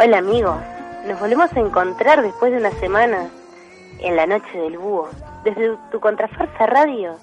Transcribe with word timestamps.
Hola 0.00 0.18
amigos, 0.18 0.56
nos 1.08 1.18
volvemos 1.18 1.52
a 1.56 1.58
encontrar 1.58 2.22
después 2.22 2.52
de 2.52 2.58
una 2.58 2.70
semana 2.70 3.28
en 3.98 4.14
la 4.14 4.28
noche 4.28 4.56
del 4.56 4.78
búho, 4.78 5.08
desde 5.42 5.76
tu 5.90 5.98
contrafarsa 5.98 6.66
radio, 6.66 7.16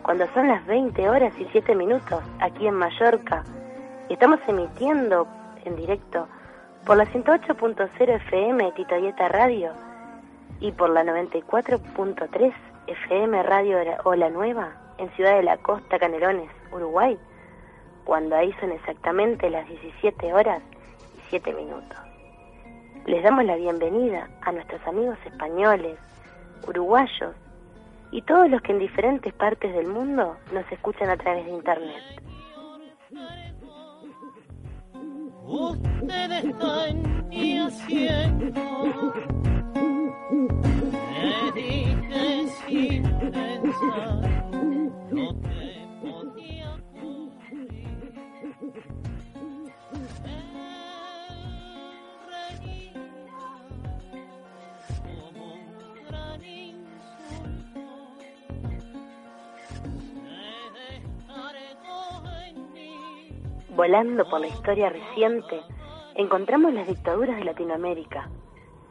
cuando 0.00 0.26
son 0.32 0.48
las 0.48 0.64
20 0.64 1.10
horas 1.10 1.34
y 1.38 1.46
7 1.52 1.74
minutos 1.74 2.24
aquí 2.40 2.66
en 2.66 2.72
Mallorca. 2.72 3.44
Y 4.08 4.14
estamos 4.14 4.40
emitiendo 4.48 5.26
en 5.66 5.76
directo 5.76 6.26
por 6.86 6.96
la 6.96 7.04
108.0 7.04 7.90
FM 7.98 8.72
Titoyeta 8.72 9.28
Radio 9.28 9.72
y 10.60 10.72
por 10.72 10.88
la 10.88 11.04
94.3 11.04 12.54
FM 12.86 13.42
Radio 13.42 13.76
Ola 14.04 14.30
Nueva 14.30 14.72
en 14.96 15.10
Ciudad 15.10 15.36
de 15.36 15.42
la 15.42 15.58
Costa, 15.58 15.98
Canelones, 15.98 16.50
Uruguay, 16.72 17.18
cuando 18.06 18.36
ahí 18.36 18.54
son 18.58 18.72
exactamente 18.72 19.50
las 19.50 19.68
17 19.68 20.32
horas 20.32 20.62
y 21.18 21.20
7 21.28 21.52
minutos. 21.52 22.05
Les 23.06 23.22
damos 23.22 23.44
la 23.44 23.54
bienvenida 23.54 24.28
a 24.42 24.50
nuestros 24.50 24.84
amigos 24.84 25.16
españoles, 25.24 25.96
uruguayos 26.66 27.36
y 28.10 28.20
todos 28.22 28.50
los 28.50 28.60
que 28.62 28.72
en 28.72 28.80
diferentes 28.80 29.32
partes 29.32 29.72
del 29.74 29.86
mundo 29.86 30.36
nos 30.52 30.72
escuchan 30.72 31.10
a 31.10 31.16
través 31.16 31.44
de 31.44 31.52
Internet. 31.52 32.02
Volando 63.76 64.26
por 64.30 64.40
la 64.40 64.46
historia 64.46 64.88
reciente, 64.88 65.60
encontramos 66.14 66.72
las 66.72 66.88
dictaduras 66.88 67.36
de 67.36 67.44
Latinoamérica 67.44 68.30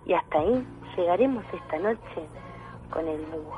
y 0.06 0.13
hasta 0.13 0.38
ahí 0.38 0.63
llegaremos 0.96 1.44
esta 1.51 1.79
noche 1.79 2.29
con 2.91 3.07
el 3.07 3.25
búho. 3.25 3.57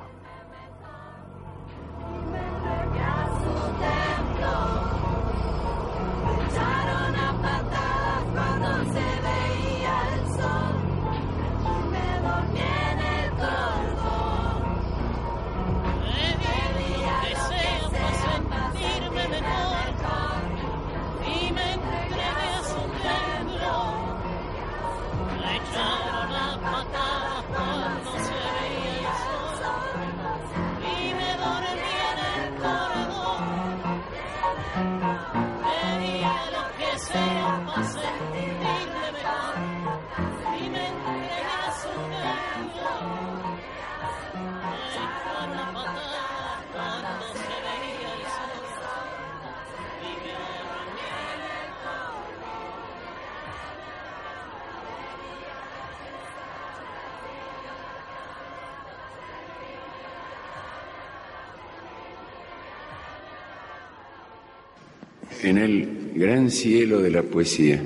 En 65.48 65.58
el 65.58 66.12
gran 66.14 66.52
cielo 66.52 67.02
de 67.02 67.10
la 67.10 67.24
poesía, 67.24 67.82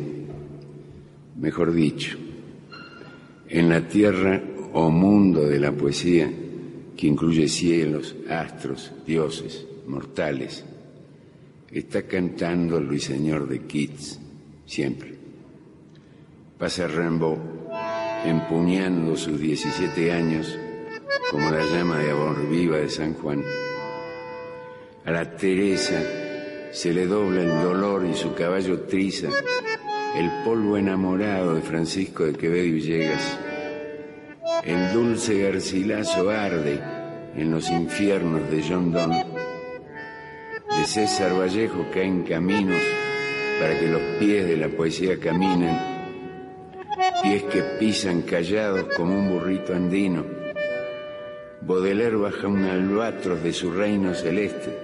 mejor 1.38 1.74
dicho, 1.74 2.18
en 3.48 3.70
la 3.70 3.88
tierra 3.88 4.42
o 4.74 4.90
mundo 4.90 5.48
de 5.48 5.60
la 5.60 5.72
poesía, 5.72 6.32
que 6.98 7.08
incluye 7.08 7.48
cielos, 7.48 8.16
astros, 8.30 8.92
dioses, 9.06 9.66
mortales, 9.88 10.66
está 11.72 12.04
cantando 12.04 12.78
el 12.78 12.88
ruiseñor 12.88 13.48
de 13.48 13.60
Keats 13.62 14.20
siempre. 14.66 15.14
Pasa 16.58 16.88
Rimbaud 16.88 17.38
empuñando 18.26 19.16
sus 19.16 19.40
17 19.40 20.12
años 20.12 20.58
como 21.30 21.50
la 21.50 21.64
llama 21.66 22.00
de 22.00 22.12
amor 22.12 22.50
viva 22.50 22.78
de 22.78 22.90
San 22.90 23.14
Juan. 23.14 23.44
A 25.06 25.12
la 25.12 25.36
Teresa 25.36 26.21
se 26.72 26.94
le 26.94 27.06
dobla 27.06 27.42
el 27.42 27.64
dolor 27.64 28.06
y 28.06 28.14
su 28.16 28.34
caballo 28.34 28.82
triza 28.82 29.28
el 30.16 30.30
polvo 30.44 30.78
enamorado 30.78 31.56
de 31.56 31.62
Francisco 31.62 32.26
de 32.26 32.34
Quevedo 32.34 32.64
y 32.64 32.72
Villegas. 32.72 33.38
El 34.64 34.94
dulce 34.94 35.42
garcilaso 35.42 36.30
arde 36.30 36.80
en 37.36 37.52
los 37.52 37.70
infiernos 37.70 38.50
de 38.50 38.64
John 38.68 38.92
Donne. 38.92 39.26
De 40.78 40.86
César 40.86 41.38
Vallejo 41.38 41.88
caen 41.94 42.24
caminos 42.24 42.82
para 43.60 43.80
que 43.80 43.88
los 43.88 44.02
pies 44.20 44.48
de 44.48 44.58
la 44.58 44.70
poesía 44.70 45.20
caminen, 45.20 45.78
pies 47.22 47.44
que 47.44 47.62
pisan 47.80 48.22
callados 48.22 48.86
como 48.96 49.14
un 49.14 49.30
burrito 49.30 49.74
andino. 49.74 50.26
Baudelaire 51.62 52.16
baja 52.16 52.48
un 52.48 52.64
albatros 52.64 53.44
de 53.44 53.54
su 53.54 53.72
reino 53.72 54.14
celeste. 54.14 54.81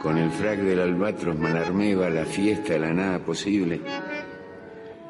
Con 0.00 0.16
el 0.16 0.30
frac 0.30 0.60
del 0.60 0.80
albatros 0.80 1.38
malarmeba 1.38 2.08
la 2.08 2.24
fiesta 2.24 2.72
de 2.72 2.78
la 2.78 2.92
nada 2.94 3.18
posible. 3.18 3.82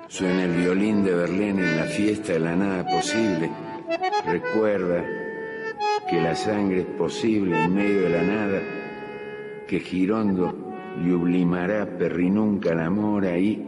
Suena 0.08 0.44
el 0.44 0.50
violín 0.50 1.04
de 1.04 1.14
Berlín 1.14 1.60
en 1.60 1.76
la 1.76 1.84
fiesta 1.84 2.32
de 2.32 2.40
la 2.40 2.56
nada 2.56 2.84
posible. 2.84 3.48
Recuerda 4.26 5.04
que 6.08 6.20
la 6.20 6.34
sangre 6.34 6.80
es 6.80 6.86
posible 6.86 7.62
en 7.62 7.72
medio 7.72 8.02
de 8.02 8.08
la 8.08 8.22
nada, 8.22 8.62
que 9.68 9.78
Girondo 9.78 10.52
Yublimará 11.06 11.86
perrinunca 11.86 12.74
la 12.74 12.90
mora 12.90 13.38
y 13.38 13.64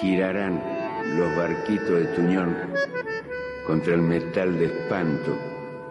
girarán 0.00 0.62
los 1.16 1.36
barquitos 1.36 1.90
de 1.90 2.04
Tuñón 2.14 2.56
contra 3.66 3.94
el 3.94 4.02
metal 4.02 4.56
de 4.56 4.66
espanto 4.66 5.36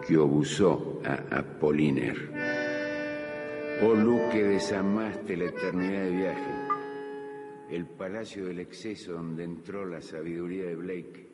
que 0.06 0.16
obusó 0.16 1.02
a 1.04 1.36
Apoliner. 1.36 2.37
Oh 3.80 3.94
Luque 3.94 4.42
desamaste 4.42 5.36
la 5.36 5.44
eternidad 5.44 6.02
de 6.02 6.10
viaje, 6.10 6.50
el 7.70 7.86
palacio 7.86 8.46
del 8.46 8.58
exceso 8.58 9.12
donde 9.12 9.44
entró 9.44 9.86
la 9.86 10.00
sabiduría 10.00 10.64
de 10.64 10.74
Blake, 10.74 11.28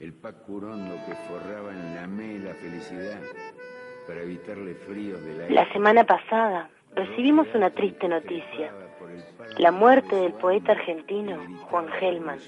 el 0.00 0.12
pacurondo 0.12 0.96
que 1.06 1.14
forraba 1.14 1.72
en 1.72 1.94
la 1.94 2.06
me 2.06 2.38
la 2.40 2.52
felicidad 2.52 3.20
para 4.06 4.20
evitarle 4.20 4.74
fríos 4.74 5.24
de 5.24 5.38
la... 5.38 5.48
La 5.48 5.72
semana 5.72 6.04
pasada 6.04 6.68
recibimos 6.94 7.46
una 7.54 7.70
triste 7.70 8.06
noticia, 8.06 8.70
la 9.56 9.72
muerte 9.72 10.16
del 10.16 10.34
poeta 10.34 10.72
argentino 10.72 11.38
Juan 11.70 11.88
Gelman, 12.00 12.38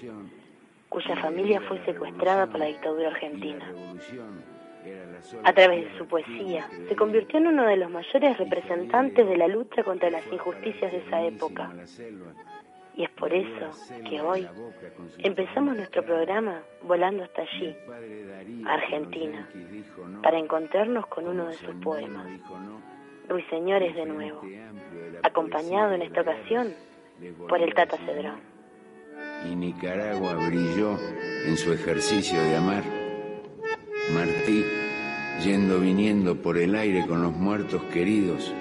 cuya 0.91 1.17
familia 1.17 1.63
fue 1.63 1.83
secuestrada 1.87 2.47
por 2.47 2.59
la 2.59 2.67
dictadura 2.67 3.09
argentina. 3.09 3.73
A 5.45 5.53
través 5.53 5.85
de 5.85 5.99
su 5.99 6.07
poesía, 6.07 6.69
se 6.89 6.97
convirtió 6.97 7.39
en 7.39 7.49
uno 7.49 7.65
de 7.65 7.77
los 7.77 7.91
mayores 7.91 8.39
representantes 8.39 9.27
de 9.27 9.37
la 9.37 9.49
lucha 9.49 9.85
contra 9.85 10.11
las 10.11 10.27
injusticias 10.33 10.91
de 10.91 10.99
esa 10.99 11.23
época. 11.23 11.73
Y 12.95 13.05
es 13.05 13.11
por 13.11 13.33
eso 13.33 13.71
que 14.09 14.21
hoy 14.21 14.47
empezamos 15.19 15.77
nuestro 15.77 16.05
programa 16.05 16.61
volando 16.83 17.25
hasta 17.25 17.43
allí, 17.43 17.75
Argentina, 18.67 19.49
para 20.23 20.39
encontrarnos 20.39 21.07
con 21.07 21.27
uno 21.27 21.47
de 21.47 21.55
sus 21.55 21.75
poemas. 21.77 22.27
Ruiseñores 23.29 23.95
de 23.95 24.05
nuevo, 24.05 24.43
acompañado 25.23 25.93
en 25.93 26.03
esta 26.03 26.21
ocasión 26.21 26.75
por 27.49 27.63
el 27.63 27.73
Tata 27.73 27.97
Cedrón. 27.99 28.41
Y 29.51 29.55
Nicaragua 29.55 30.35
brilló 30.35 30.99
en 31.47 31.57
su 31.57 31.73
ejercicio 31.73 32.43
de 32.43 32.57
amar. 32.57 33.02
Martí, 34.13 34.65
yendo 35.43 35.81
viniendo 35.81 36.43
por 36.43 36.59
el 36.59 36.75
aire 36.75 37.07
con 37.07 37.23
los 37.23 37.35
muertos 37.35 37.83
queridos, 37.85 38.53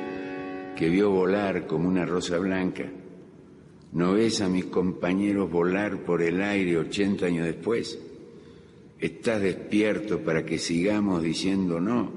que 0.76 0.90
vio 0.90 1.12
volar 1.12 1.68
como 1.68 1.88
una 1.88 2.06
rosa 2.06 2.38
blanca. 2.38 2.86
¿No 3.92 4.14
ves 4.14 4.42
a 4.42 4.48
mis 4.48 4.66
compañeros 4.66 5.52
volar 5.52 6.04
por 6.06 6.22
el 6.22 6.42
aire 6.42 6.78
ochenta 6.78 7.26
años 7.26 7.46
después? 7.46 8.00
¿Estás 9.00 9.42
despierto 9.42 10.20
para 10.20 10.46
que 10.46 10.58
sigamos 10.58 11.22
diciendo 11.22 11.82
no? 11.82 12.12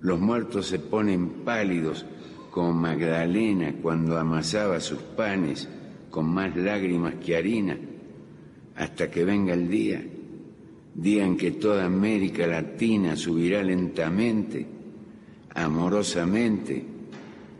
Los 0.00 0.20
muertos 0.20 0.66
se 0.66 0.78
ponen 0.78 1.44
pálidos 1.44 2.04
como 2.50 2.74
Magdalena 2.74 3.74
cuando 3.80 4.18
amasaba 4.18 4.80
sus 4.80 4.98
panes 5.00 5.68
con 6.10 6.26
más 6.26 6.56
lágrimas 6.56 7.14
que 7.14 7.36
harina, 7.36 7.78
hasta 8.76 9.10
que 9.10 9.24
venga 9.24 9.54
el 9.54 9.68
día, 9.68 10.04
en 11.02 11.36
que 11.36 11.52
toda 11.52 11.84
América 11.84 12.46
Latina 12.46 13.16
subirá 13.16 13.62
lentamente, 13.62 14.66
amorosamente, 15.54 16.84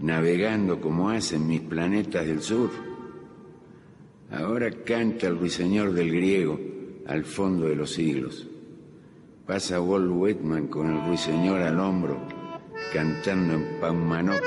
navegando 0.01 0.81
como 0.81 1.11
hacen 1.11 1.47
mis 1.47 1.61
planetas 1.61 2.27
del 2.27 2.43
sur. 2.43 2.71
Ahora 4.31 4.71
canta 4.85 5.29
el 5.29 5.39
ruiseñor 5.39 5.93
del 5.93 6.11
griego 6.11 6.59
al 7.07 7.25
fondo 7.25 7.67
de 7.67 7.77
los 7.77 7.93
siglos. 7.93 8.47
Pasa 9.47 9.81
Walt 9.81 10.11
Whitman 10.11 10.67
con 10.67 10.95
el 10.95 11.07
ruiseñor 11.07 11.63
al 11.63 11.79
hombro, 11.81 12.19
cantando 12.93 13.55
en 13.55 13.81
Paumanok. 13.81 14.43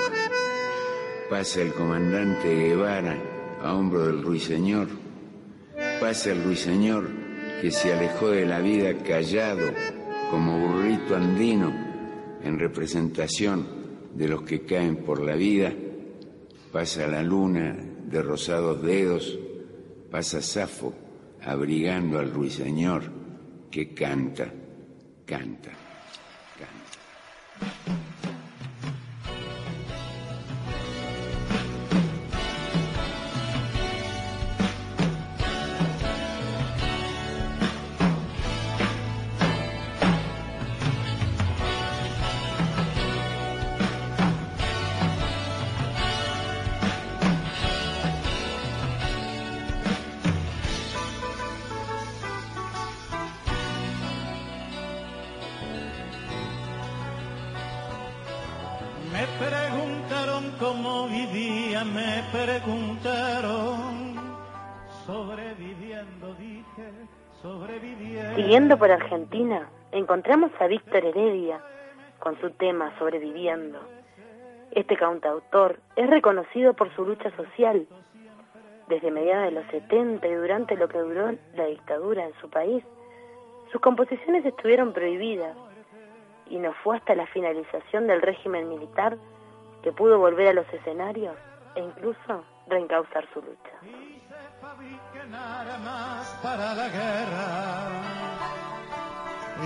Pasa 1.30 1.62
el 1.62 1.74
comandante 1.74 2.54
Guevara 2.54 3.18
a 3.64 3.74
hombro 3.74 4.06
del 4.06 4.22
ruiseñor. 4.22 4.90
Pasa 6.00 6.34
el 6.34 6.44
ruiseñor 6.44 7.21
que 7.62 7.72
se 7.72 7.94
alejó 7.94 8.30
de 8.30 8.46
la 8.46 8.60
vida 8.60 8.98
callado 9.04 9.72
como 10.32 10.60
burrito 10.60 11.16
andino 11.16 11.72
en 12.44 12.58
representación 12.58 13.68
de 14.16 14.28
los 14.28 14.42
que 14.42 14.66
caen 14.66 14.98
por 14.98 15.22
la 15.22 15.36
vida. 15.36 15.72
Pasa 16.72 17.06
la 17.06 17.22
luna 17.22 17.78
de 18.06 18.22
rosados 18.22 18.82
dedos. 18.82 19.38
Pasa 20.10 20.42
Safo 20.42 20.94
abrigando 21.44 22.18
al 22.18 22.32
ruiseñor 22.32 23.04
que 23.70 23.94
canta 23.94 24.52
canta. 25.26 25.81
Por 68.80 68.90
Argentina, 68.90 69.70
encontramos 69.92 70.50
a 70.60 70.68
Víctor 70.68 71.04
Heredia 71.04 71.60
con 72.20 72.40
su 72.40 72.52
tema 72.52 72.98
Sobreviviendo. 72.98 73.80
Este 74.72 74.96
cantautor 74.96 75.82
es 75.98 76.10
reconocido 76.10 76.74
por 76.74 76.90
su 76.96 77.06
lucha 77.06 77.36
social. 77.36 77.86
Desde 78.88 79.12
mediados 79.12 79.46
de 79.46 79.52
los 79.52 79.66
70 79.72 80.26
y 80.26 80.34
durante 80.34 80.78
lo 80.78 80.88
que 80.88 81.00
duró 81.00 81.34
la 81.54 81.66
dictadura 81.66 82.26
en 82.26 82.34
su 82.40 82.50
país, 82.50 82.82
sus 83.74 83.82
composiciones 83.82 84.46
estuvieron 84.46 84.94
prohibidas 84.94 85.56
y 86.50 86.58
no 86.58 86.72
fue 86.82 86.96
hasta 86.96 87.14
la 87.14 87.28
finalización 87.28 88.08
del 88.08 88.22
régimen 88.22 88.70
militar 88.70 89.18
que 89.84 89.92
pudo 89.92 90.18
volver 90.18 90.48
a 90.48 90.54
los 90.54 90.74
escenarios 90.74 91.36
e 91.76 91.82
incluso 91.82 92.46
reencauzar 92.68 93.28
su 93.34 93.42
lucha. 93.42 93.76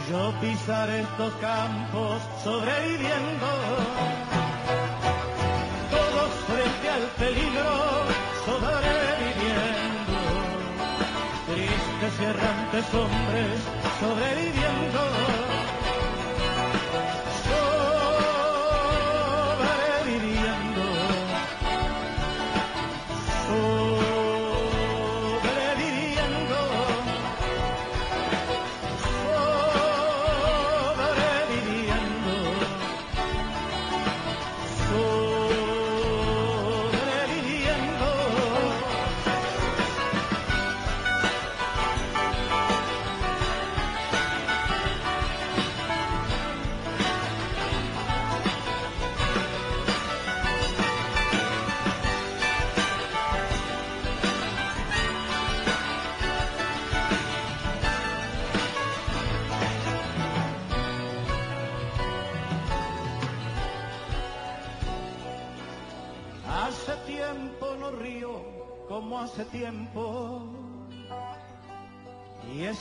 Yo 0.09 0.33
pisaré 0.41 0.99
estos 1.01 1.33
campos 1.35 2.21
sobreviviendo, 2.43 3.47
todos 5.89 6.31
frente 6.45 6.89
al 6.89 7.01
peligro 7.17 7.71
sobreviviendo, 8.45 10.13
tristes 11.47 12.19
errantes 12.19 12.93
hombres 12.93 13.59
sobreviviendo 14.01 15.14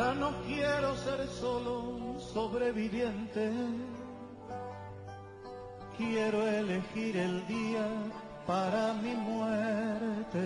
Ya 0.00 0.14
no 0.14 0.32
quiero 0.46 0.96
ser 0.96 1.28
solo 1.28 2.18
sobreviviente. 2.32 3.52
Quiero 5.98 6.38
elegir 6.48 7.18
el 7.18 7.46
día 7.46 7.86
para 8.46 8.94
mi 8.94 9.14
muerte. 9.14 10.44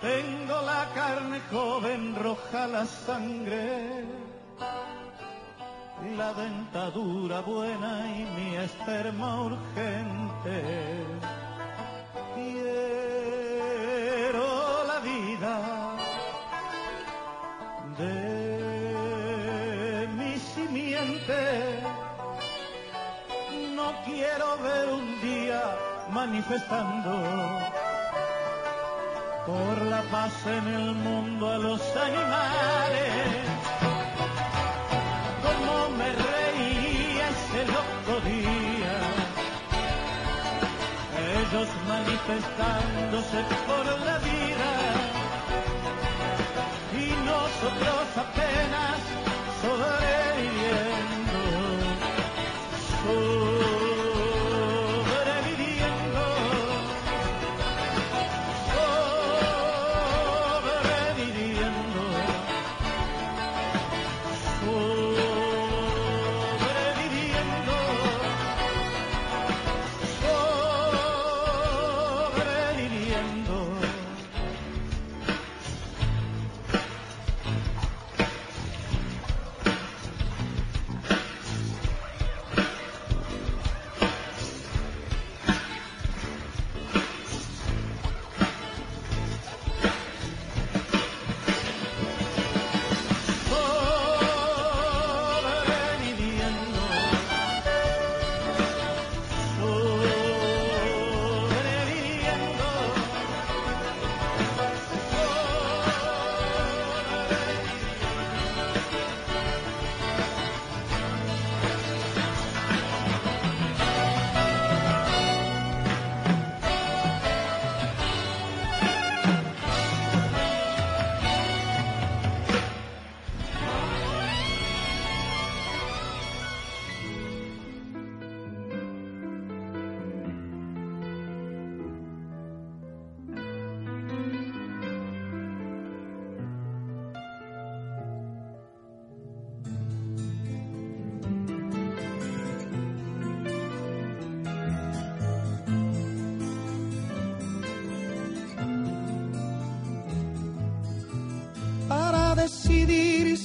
Tengo 0.00 0.56
la 0.62 0.88
carne 0.94 1.40
joven, 1.52 2.16
roja 2.16 2.66
la 2.68 2.86
sangre, 2.86 4.06
la 6.16 6.32
dentadura 6.32 7.40
buena 7.42 7.92
y 8.16 8.24
mi 8.36 8.56
esperma 8.56 9.42
urgente. 9.42 11.04
Manifestando 26.12 27.12
por 29.46 29.82
la 29.86 30.02
paz 30.10 30.32
en 30.46 30.66
el 30.74 30.94
mundo 30.94 31.50
a 31.50 31.58
los 31.58 31.80
animales. 31.96 33.10
Como 35.44 35.90
me 35.98 36.08
reía 36.12 37.28
ese 37.36 37.60
loco 37.66 38.14
día. 38.24 38.96
Ellos 41.40 41.68
manifestándose 41.88 43.38
por 43.66 43.84
la 44.06 44.18
vida 44.18 44.70
y 46.92 47.06
nosotros 47.24 48.04
apenas 48.16 48.98
sobreviviendo, 49.62 51.19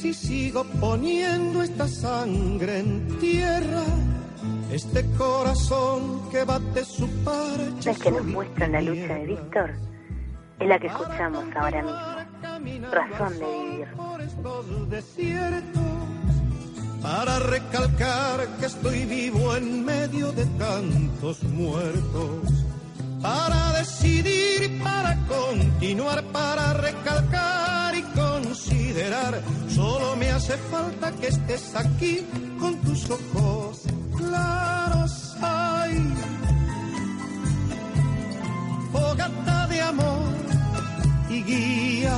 si 0.05 0.27
sigo 0.27 0.63
poniendo 0.79 1.63
esta 1.63 1.87
sangre 1.87 2.79
en 2.79 3.17
tierra, 3.19 3.83
este 4.71 5.03
corazón 5.17 6.29
que 6.29 6.43
bate 6.43 6.85
su 6.85 7.07
parche. 7.23 7.91
La 7.91 7.95
que 7.95 8.11
nos 8.11 8.25
muestra 8.25 8.67
la 8.67 8.81
lucha 8.81 9.15
de 9.15 9.25
Víctor 9.25 9.71
es 10.59 10.67
la 10.67 10.77
que 10.79 10.87
escuchamos 10.87 11.45
ahora 11.55 11.81
mismo. 12.61 12.91
Razón 12.91 13.39
de 13.39 13.45
vivir. 13.45 13.87
Para 17.01 17.39
recalcar 17.39 18.47
que 18.59 18.65
estoy 18.67 19.05
vivo 19.05 19.55
en 19.55 19.85
medio 19.85 20.31
de 20.33 20.45
tantos 20.57 21.43
muertos, 21.43 22.65
para 23.21 23.73
decidir 23.73 24.81
para 24.83 25.15
continuar, 25.27 26.23
para 26.25 26.73
recalcar 26.73 27.74
considerar. 28.95 29.41
Solo 29.69 30.15
me 30.15 30.29
hace 30.31 30.57
falta 30.71 31.11
que 31.11 31.27
estés 31.27 31.75
aquí 31.75 32.25
con 32.59 32.75
tus 32.81 33.09
ojos 33.09 33.81
claros. 34.17 35.35
Ay, 35.41 36.13
fogata 38.91 39.67
de 39.67 39.81
amor 39.81 40.33
y 41.29 41.43
guía, 41.43 42.17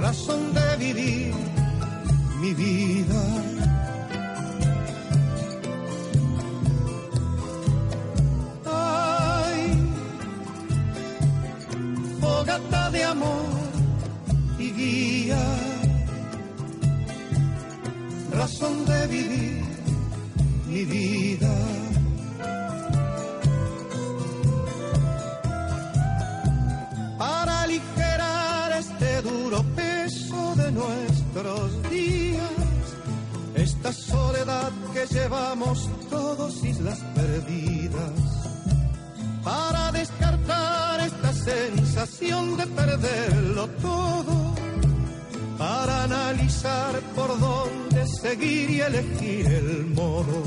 razón 0.00 0.54
de 0.54 0.76
vivir 0.78 1.34
mi 2.40 2.54
vida. 2.54 3.22
Ay, 8.64 9.78
fogata 12.20 12.90
de 12.90 13.04
amor 13.04 13.61
razón 18.32 18.84
de 18.84 19.06
vivir 19.06 19.64
mi 20.66 20.84
vida. 20.84 21.54
Para 27.18 27.62
aligerar 27.62 28.72
este 28.72 29.22
duro 29.22 29.62
peso 29.76 30.54
de 30.56 30.72
nuestros 30.72 31.90
días, 31.90 32.50
esta 33.54 33.92
soledad 33.92 34.72
que 34.92 35.06
llevamos 35.14 35.88
todos 36.10 36.64
islas 36.64 36.98
perdidas 37.14 38.42
para 39.44 39.92
descartar 39.92 41.00
esta 41.00 41.32
sensación 41.32 42.56
de 42.56 42.66
perderlo 42.66 43.68
todo, 43.80 44.41
analizar 46.32 46.98
por 47.14 47.38
dónde 47.38 48.06
seguir 48.06 48.70
y 48.70 48.80
elegir 48.80 49.46
el 49.46 49.86
modo, 49.88 50.42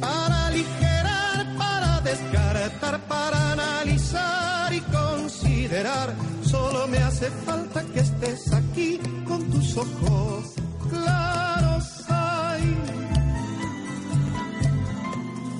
para 0.00 0.46
aligerar, 0.46 1.54
para 1.58 2.00
descartar, 2.00 2.98
para 3.06 3.52
analizar 3.52 4.72
y 4.72 4.80
considerar, 4.80 6.14
solo 6.42 6.86
me 6.88 6.96
hace 6.98 7.30
falta 7.44 7.82
que 7.92 8.00
estés 8.00 8.52
aquí 8.54 8.98
con 9.28 9.42
tus 9.50 9.76
ojos 9.76 10.54
claros. 10.88 11.84
Ay, 12.08 12.76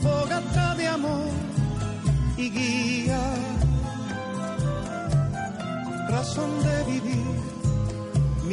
fogata 0.02 0.74
de 0.76 0.86
amor 0.86 1.30
y 2.38 2.48
guía, 2.48 3.20
razón 6.08 6.50
de 6.62 6.84
vivir 6.92 7.43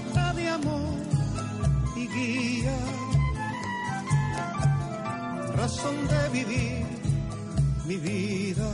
Fogata 0.00 0.32
de 0.34 0.48
amor 0.48 1.02
y 1.96 2.08
guía, 2.08 2.76
razón 5.56 5.96
de 6.08 6.28
vivir 6.30 6.86
mi 7.86 7.96
vida. 7.96 8.68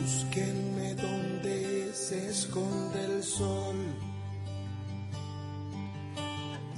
Búsquenme 0.00 0.94
donde 0.94 1.92
se 1.92 2.30
esconde 2.30 3.04
el 3.04 3.22
sol, 3.22 3.76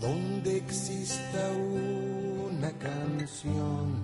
donde 0.01 0.57
exista 0.57 1.53
una 1.53 2.73
canción. 2.81 4.03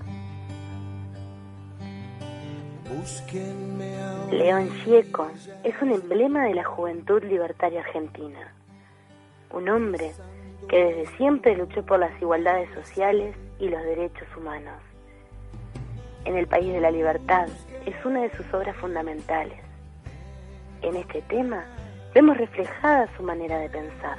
Búsquenme 2.89 3.97
León 4.31 4.71
Gieco 4.85 5.29
es 5.65 5.75
un 5.83 5.91
emblema 5.91 6.45
de 6.45 6.55
la 6.55 6.65
juventud 6.65 7.21
libertaria 7.25 7.81
argentina. 7.81 8.55
Un 9.51 9.69
hombre 9.69 10.13
que 10.69 10.77
desde 10.77 11.17
siempre 11.17 11.57
luchó 11.57 11.85
por 11.85 11.99
las 11.99 12.23
igualdades 12.23 12.73
sociales 12.73 13.35
y 13.59 13.69
los 13.69 13.83
derechos 13.83 14.29
humanos. 14.37 14.81
En 16.25 16.37
el 16.37 16.47
país 16.47 16.73
de 16.73 16.81
la 16.81 16.93
libertad 16.93 17.49
es 17.87 18.05
una 18.05 18.23
de 18.23 18.37
sus 18.37 18.47
obras 18.53 18.77
fundamentales. 18.77 19.59
En 20.83 20.97
este 20.97 21.23
tema 21.23 21.65
vemos 22.15 22.37
reflejada 22.37 23.09
su 23.17 23.23
manera 23.23 23.59
de 23.59 23.69
pensar. 23.69 24.19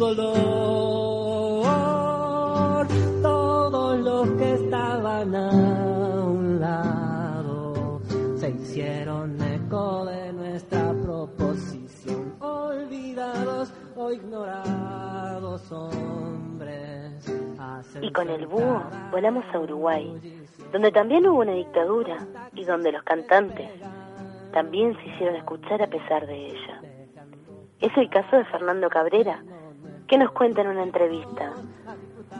Dolor. 0.00 1.66
Todos 3.22 4.00
los 4.00 4.30
que 4.30 4.54
estaban 4.54 5.34
a 5.36 5.50
un 6.24 6.58
lado 6.58 8.00
se 8.36 8.48
hicieron 8.50 9.40
eco 9.42 10.06
de 10.06 10.32
nuestra 10.32 10.94
proposición. 10.94 12.34
Olvidados 12.40 13.74
o 13.94 14.10
ignorados 14.10 15.70
hombres. 15.70 17.30
Y 18.00 18.10
con 18.12 18.30
el 18.30 18.46
búho 18.46 18.82
volamos 19.12 19.44
a 19.52 19.58
Uruguay, 19.58 20.10
donde 20.72 20.90
también 20.92 21.26
hubo 21.26 21.40
una 21.40 21.52
dictadura 21.52 22.26
y 22.54 22.64
donde 22.64 22.90
los 22.92 23.02
cantantes 23.02 23.70
también 24.52 24.96
se 24.96 25.06
hicieron 25.10 25.36
escuchar 25.36 25.82
a 25.82 25.86
pesar 25.86 26.26
de 26.26 26.46
ella. 26.46 26.80
Es 27.80 27.94
el 27.96 28.08
caso 28.08 28.36
de 28.36 28.44
Fernando 28.46 28.88
Cabrera, 28.88 29.42
que 30.10 30.18
nos 30.18 30.32
cuenta 30.32 30.62
en 30.62 30.66
una 30.66 30.82
entrevista. 30.82 31.52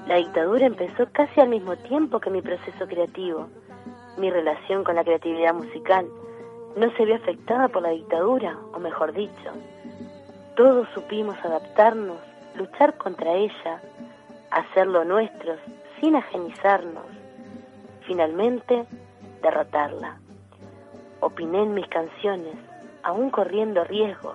La 0.09 0.17
dictadura 0.17 0.67
empezó 0.67 1.07
casi 1.13 1.41
al 1.41 1.51
mismo 1.51 1.77
tiempo 1.77 2.19
que 2.19 2.29
mi 2.29 2.43
proceso 2.43 2.85
creativo. 2.89 3.47
Mi 4.19 4.29
relación 4.29 4.83
con 4.83 4.97
la 4.97 5.05
creatividad 5.05 5.55
musical 5.55 6.09
no 6.75 6.91
se 6.97 7.05
vio 7.05 7.15
afectada 7.15 7.69
por 7.69 7.83
la 7.83 7.91
dictadura, 7.91 8.59
o 8.73 8.81
mejor 8.81 9.13
dicho, 9.13 9.53
todos 10.57 10.89
supimos 10.95 11.37
adaptarnos, 11.45 12.19
luchar 12.57 12.99
contra 12.99 13.35
ella, 13.35 13.81
hacerlo 14.51 15.05
nuestros 15.05 15.61
sin 16.01 16.17
ajenizarnos, 16.17 17.07
finalmente 18.05 18.85
derrotarla. 19.43 20.19
Opiné 21.21 21.63
en 21.63 21.75
mis 21.75 21.87
canciones, 21.87 22.57
aún 23.05 23.31
corriendo 23.31 23.85
riesgos, 23.85 24.35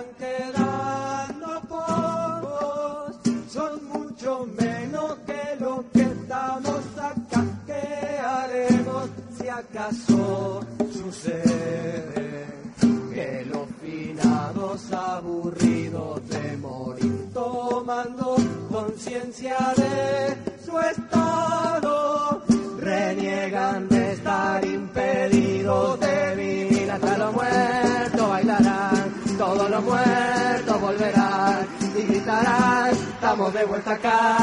van 0.00 0.14
quedando 0.18 1.60
pocos. 1.68 3.16
Son 3.48 3.84
mucho 3.88 4.46
menos 4.58 5.16
que 5.26 5.56
lo 5.60 5.84
que 5.92 6.02
estamos 6.02 6.80
acá. 6.96 7.44
¿Qué 7.66 8.18
haremos 8.18 9.10
si 9.38 9.48
acaso 9.48 10.60
sucede 10.92 12.46
que 13.14 13.46
los 13.46 13.68
finados 13.82 14.92
aburridos 14.92 16.28
de 16.28 16.56
morir 16.56 17.30
tomando 17.32 18.36
conciencia 18.70 19.56
de 19.76 20.36
su 20.64 20.78
estado 20.78 21.99
estamos 33.50 33.54
de 33.54 33.64
vuelta 33.64 33.92
acá. 33.92 34.36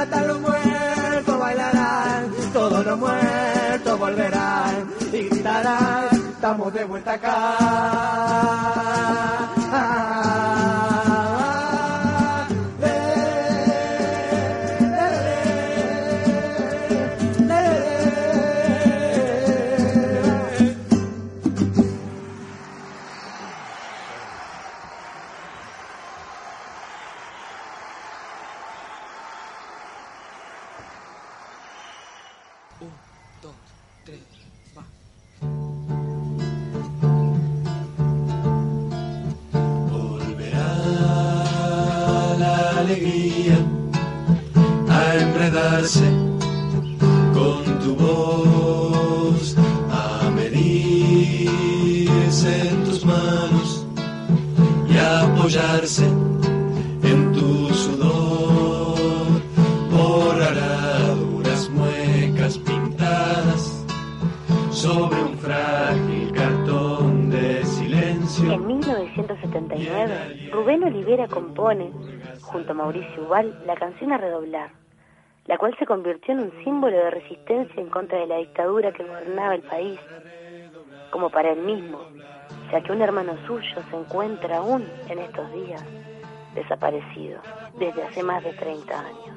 Hasta 0.00 0.22
los 0.22 0.40
muertos 0.40 1.38
bailarán 1.38 2.30
todos 2.52 2.84
los 2.84 2.98
muertos 2.98 3.98
volverán 3.98 4.88
y 5.12 5.28
gritarán 5.28 6.08
estamos 6.12 6.72
de 6.72 6.84
vuelta 6.84 7.12
acá 7.12 7.77
Olivera 70.88 71.28
compone, 71.28 71.92
junto 72.40 72.72
a 72.72 72.74
Mauricio 72.74 73.24
Ubal, 73.24 73.54
la 73.66 73.74
canción 73.74 74.10
A 74.10 74.16
Redoblar, 74.16 74.70
la 75.44 75.58
cual 75.58 75.76
se 75.78 75.84
convirtió 75.84 76.32
en 76.32 76.40
un 76.40 76.64
símbolo 76.64 76.96
de 76.96 77.10
resistencia 77.10 77.80
en 77.80 77.90
contra 77.90 78.18
de 78.18 78.26
la 78.26 78.38
dictadura 78.38 78.90
que 78.92 79.04
gobernaba 79.04 79.54
el 79.54 79.62
país, 79.62 80.00
como 81.10 81.28
para 81.28 81.52
él 81.52 81.60
mismo, 81.60 82.00
ya 82.72 82.80
que 82.80 82.92
un 82.92 83.02
hermano 83.02 83.36
suyo 83.46 83.82
se 83.90 83.96
encuentra 83.96 84.58
aún 84.58 84.82
en 85.10 85.18
estos 85.18 85.52
días 85.52 85.84
desaparecido 86.54 87.40
desde 87.78 88.02
hace 88.04 88.22
más 88.22 88.42
de 88.42 88.54
30 88.54 88.98
años. 88.98 89.36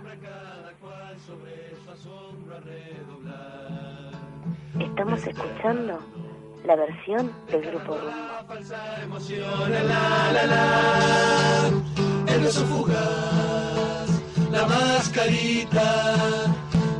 Estamos 4.80 5.28
escuchando 5.28 6.00
la 6.66 6.76
versión 6.76 7.32
del 7.50 7.62
grupo 7.62 7.98
Rumbo. 7.98 8.12
la 14.52 14.66
mascarita 14.66 16.06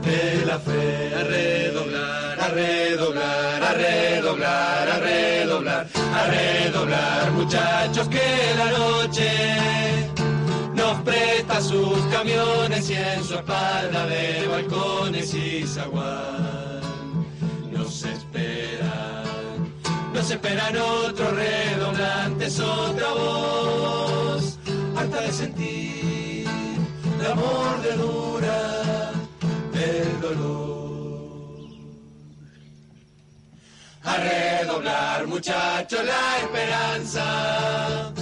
de 0.02 0.46
la 0.46 0.60
fe 0.60 1.14
a 1.16 1.24
redoblar, 1.24 2.40
a 2.40 2.48
redoblar, 2.48 3.64
a 3.64 3.74
redoblar, 3.74 4.90
a 4.90 5.00
redoblar, 5.00 5.88
a 5.96 6.26
redoblar, 6.26 7.32
muchachos 7.32 8.08
que 8.08 8.56
la 8.58 8.72
noche 8.78 9.30
nos 10.74 11.02
presta 11.02 11.62
sus 11.62 12.00
camiones 12.12 12.90
y 12.90 12.96
en 12.96 13.24
su 13.24 13.36
espalda 13.36 14.06
de 14.08 14.48
balcones 14.48 15.34
y 15.34 15.68
zaguán 15.68 16.51
nos 20.22 20.30
esperan 20.30 20.78
otros 20.78 21.34
redoblantes, 21.36 22.60
otra 22.60 23.12
voz, 23.12 24.60
harta 24.96 25.22
de 25.22 25.32
sentir 25.32 26.46
la 27.24 27.34
mordedura 27.34 29.12
del 29.74 30.22
dolor. 30.22 31.70
A 34.04 34.18
redoblar, 34.18 35.26
muchachos, 35.26 36.06
la 36.06 36.38
esperanza, 36.44 38.14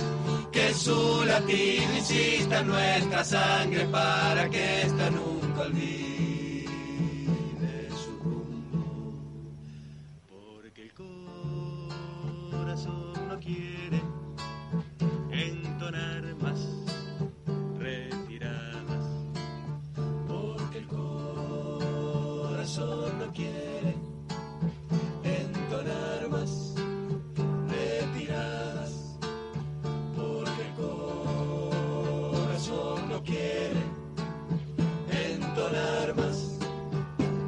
que 0.54 0.74
su 0.74 1.26
latido 1.26 1.98
insista 1.98 2.60
en 2.60 2.68
nuestra 2.68 3.26
sangre 3.26 3.86
para 3.88 4.50
que 4.50 4.84
esta 4.84 5.10
nunca 5.10 5.62
olvide 5.64 6.09
quiere 13.50 14.02
entonar 15.32 16.24
más 16.40 16.62
retiradas. 17.80 19.06
Porque 20.28 20.78
el 20.80 20.88
corazón 20.88 22.40
no 23.20 23.34
quiere 23.34 23.96
entonar 25.24 26.30
más 26.30 26.76
retiradas. 27.70 29.18
Porque 30.16 30.62
el 30.68 30.74
corazón 32.44 33.10
no 33.10 33.24
quiere 33.24 33.82
entonar 35.10 36.16
más 36.16 36.38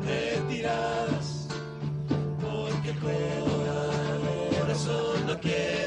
retiradas. 0.03 1.47
Porque 2.41 2.89
el 2.89 2.99
corazón 4.59 5.27
no 5.27 5.39
quiere 5.39 5.80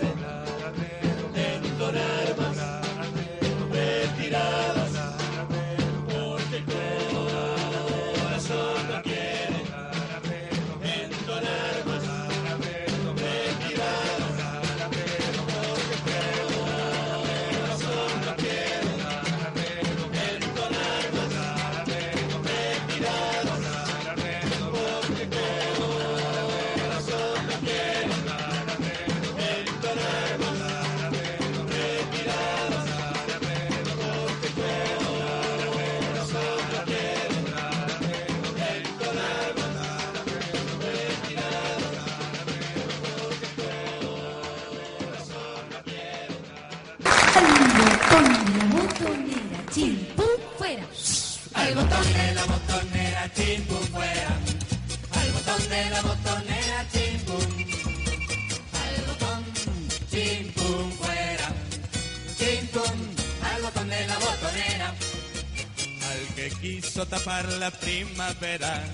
la 67.65 67.71
primavera, 67.71 68.85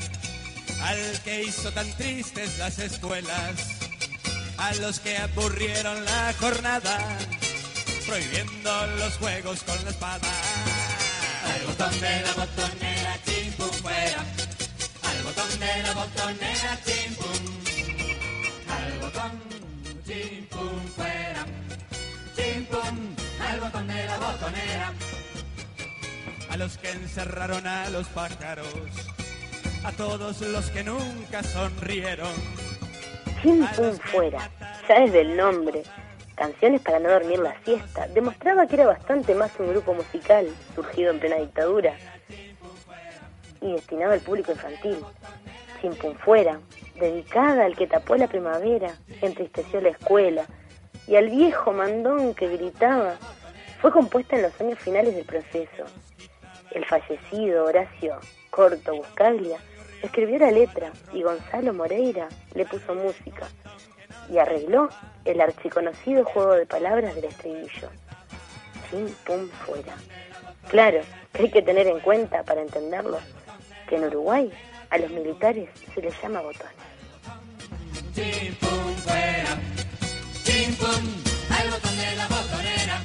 al 0.82 1.20
que 1.24 1.42
hizo 1.42 1.72
tan 1.72 1.90
tristes 1.94 2.56
las 2.56 2.78
escuelas, 2.78 3.52
a 4.58 4.72
los 4.74 5.00
que 5.00 5.16
aburrieron 5.18 6.04
la 6.04 6.32
jornada, 6.38 6.96
prohibiendo 8.06 8.86
los 8.98 9.16
juegos 9.16 9.64
con 9.64 9.84
la 9.84 9.90
espada. 9.90 10.30
Al 11.52 11.66
botón 11.66 12.00
de 12.00 12.20
la 12.20 12.32
botonera, 12.34 13.18
chin, 13.26 13.52
pum, 13.54 13.70
fuera. 13.82 14.24
Al 15.02 15.22
botón 15.24 15.52
de 15.58 15.82
la 15.82 15.92
botonera, 15.92 16.80
chin, 16.86 16.99
encerraron 27.10 27.66
a 27.66 27.90
los 27.90 28.06
pájaros, 28.10 28.68
a 29.82 29.90
todos 29.90 30.40
los 30.42 30.70
que 30.70 30.84
nunca 30.84 31.42
sonrieron. 31.42 32.32
Chin 33.42 33.66
Pum 33.74 33.98
Fuera, 33.98 34.48
ya 34.88 35.00
desde 35.00 35.22
el 35.22 35.36
nombre, 35.36 35.82
Canciones 36.36 36.80
para 36.82 37.00
no 37.00 37.10
dormir 37.10 37.40
la 37.40 37.54
siesta, 37.64 38.06
demostraba 38.14 38.66
que 38.66 38.76
era 38.76 38.86
bastante 38.86 39.34
más 39.34 39.50
un 39.58 39.70
grupo 39.70 39.92
musical, 39.92 40.48
surgido 40.74 41.10
en 41.10 41.18
plena 41.18 41.36
dictadura, 41.36 41.94
y 43.60 43.72
destinado 43.72 44.12
al 44.12 44.20
público 44.20 44.52
infantil. 44.52 44.96
Chin 45.80 45.94
Pum 45.96 46.14
Fuera, 46.14 46.60
dedicada 46.94 47.64
al 47.64 47.76
que 47.76 47.88
tapó 47.88 48.16
la 48.16 48.28
primavera, 48.28 48.94
entristeció 49.20 49.80
la 49.80 49.90
escuela, 49.90 50.46
y 51.08 51.16
al 51.16 51.28
viejo 51.28 51.72
mandón 51.72 52.34
que 52.34 52.48
gritaba, 52.56 53.16
fue 53.80 53.90
compuesta 53.90 54.36
en 54.36 54.42
los 54.42 54.60
años 54.60 54.78
finales 54.78 55.14
del 55.16 55.24
proceso. 55.24 55.84
El 56.72 56.84
fallecido 56.84 57.64
Horacio 57.64 58.18
Corto 58.50 58.94
Buscaglia 58.94 59.58
escribió 60.02 60.38
la 60.38 60.50
letra 60.50 60.92
y 61.12 61.22
Gonzalo 61.22 61.72
Moreira 61.74 62.28
le 62.54 62.64
puso 62.64 62.94
música 62.94 63.48
y 64.30 64.38
arregló 64.38 64.88
el 65.24 65.40
archiconocido 65.40 66.24
juego 66.24 66.52
de 66.52 66.66
palabras 66.66 67.14
del 67.14 67.24
estribillo. 67.24 67.90
Chin 68.90 69.14
pum 69.24 69.48
fuera. 69.66 69.94
Claro, 70.68 71.00
hay 71.38 71.50
que 71.50 71.62
tener 71.62 71.86
en 71.86 72.00
cuenta 72.00 72.42
para 72.42 72.62
entenderlo 72.62 73.18
que 73.88 73.96
en 73.96 74.04
Uruguay 74.04 74.52
A 74.90 74.98
los 74.98 75.10
militares 75.10 75.68
se 75.94 76.02
les 76.02 76.20
llama 76.20 76.40
botones. 76.40 76.72
Chimpum 78.12 78.94
fuera, 79.04 79.56
chimpum, 80.42 81.04
al 81.48 81.70
botón 81.70 81.96
de 81.96 82.16
la 82.16 82.26
botonera. 82.26 82.98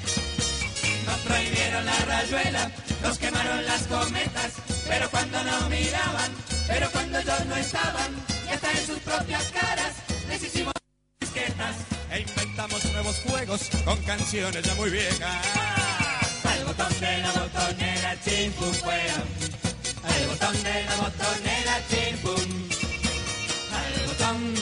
Nos 1.05 1.19
prohibieron 1.19 1.85
la 1.85 1.97
rayuela, 2.07 2.71
nos 3.05 3.19
quemaron 3.19 3.63
las 3.65 3.83
cometas, 3.83 4.53
pero 4.87 5.09
cuando 5.11 5.43
no 5.43 5.69
miraban, 5.69 6.31
pero 6.67 6.89
cuando 6.91 7.19
ellos 7.19 7.45
no 7.45 7.55
estaban, 7.55 8.11
y 8.47 8.49
hasta 8.49 8.71
en 8.71 8.87
sus 8.87 8.99
propias 8.99 9.43
caras, 9.51 9.93
les 10.27 10.43
hicimos 10.43 10.73
disquetas. 11.19 11.75
E 12.11 12.21
inventamos 12.21 12.83
nuevos 12.93 13.17
juegos 13.27 13.61
con 13.85 14.01
canciones 14.03 14.63
ya 14.63 14.73
muy 14.73 14.89
viejas. 14.89 15.45
Al 16.45 16.65
botón 16.65 16.99
de 16.99 17.17
la 17.19 17.31
botonera, 17.31 18.17
chimpum 18.25 18.73
fuera. 18.73 19.17
Al 20.03 20.27
botón 20.27 20.63
de 20.63 20.83
la 20.85 20.95
botonera, 20.95 21.73
chimpum. 21.89 22.49
Al 23.79 23.93
botón, 24.07 24.55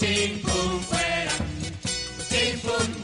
chimpum 0.00 0.80
fuera. 0.88 1.32
Chimpum, 2.30 2.88
al 2.88 3.01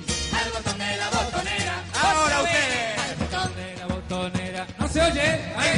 Proje. 5.08 5.38
Hayır. 5.56 5.77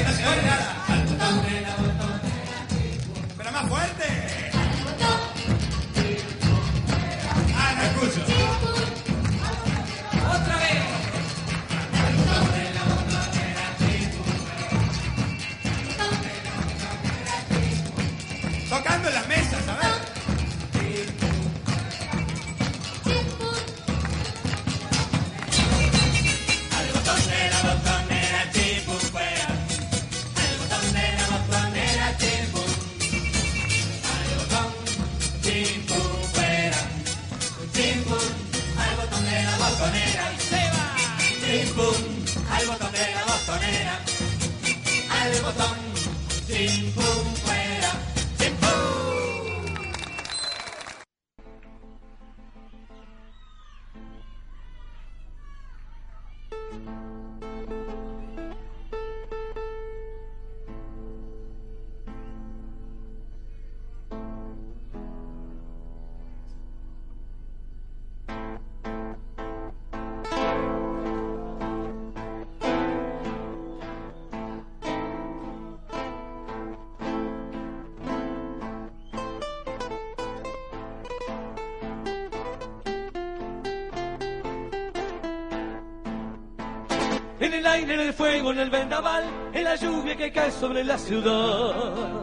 En 87.90 87.98
el 87.98 88.12
fuego, 88.12 88.52
en 88.52 88.60
el 88.60 88.70
vendaval, 88.70 89.24
en 89.52 89.64
la 89.64 89.74
lluvia 89.74 90.16
que 90.16 90.30
cae 90.30 90.52
sobre 90.52 90.84
la 90.84 90.96
ciudad. 90.96 92.22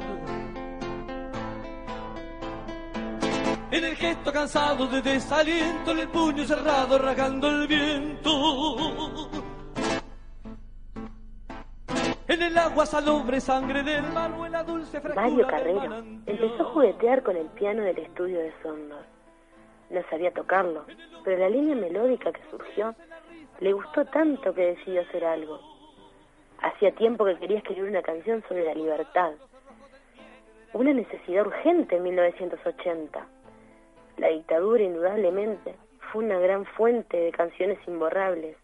En 3.69 3.83
el 3.83 3.95
gesto 3.97 4.31
cansado 4.31 4.87
de 4.87 5.01
desaliento, 5.01 5.91
en 5.91 5.99
el 5.99 6.07
puño 6.07 6.45
cerrado 6.45 6.97
rasgando 6.97 7.49
el 7.49 7.67
viento. 7.67 9.29
En 12.29 12.41
el 12.41 12.57
agua 12.57 12.85
salobre 12.85 13.41
sangre 13.41 13.83
del 13.83 14.03
mar 14.13 14.31
o 14.31 14.45
en 14.45 14.53
la 14.53 14.63
dulce 14.63 15.01
Mario 15.01 15.37
del 15.37 15.47
Carrero 15.47 15.79
manantial. 15.81 16.21
empezó 16.27 16.63
a 16.63 16.71
juguetear 16.71 17.23
con 17.23 17.35
el 17.35 17.47
piano 17.47 17.83
del 17.83 17.97
estudio 17.97 18.39
de 18.39 18.53
Sondor. 18.63 19.03
No 19.89 20.01
sabía 20.09 20.31
tocarlo, 20.31 20.85
pero 21.25 21.37
la 21.39 21.49
línea 21.49 21.75
melódica 21.75 22.31
que 22.31 22.41
surgió 22.49 22.95
le 23.59 23.73
gustó 23.73 24.05
tanto 24.05 24.53
que 24.53 24.75
decidió 24.75 25.01
hacer 25.01 25.25
algo. 25.25 25.59
Hacía 26.61 26.91
tiempo 26.91 27.25
que 27.25 27.37
quería 27.37 27.57
escribir 27.57 27.85
una 27.85 28.03
canción 28.03 28.43
sobre 28.47 28.63
la 28.63 28.73
libertad. 28.75 29.31
Una 30.73 30.93
necesidad 30.93 31.47
urgente 31.47 31.95
en 31.95 32.03
1980. 32.03 33.27
La 34.17 34.27
dictadura, 34.27 34.83
indudablemente, 34.83 35.75
fue 36.11 36.23
una 36.25 36.39
gran 36.39 36.65
fuente 36.65 37.17
de 37.17 37.31
canciones 37.31 37.79
imborrables, 37.87 38.57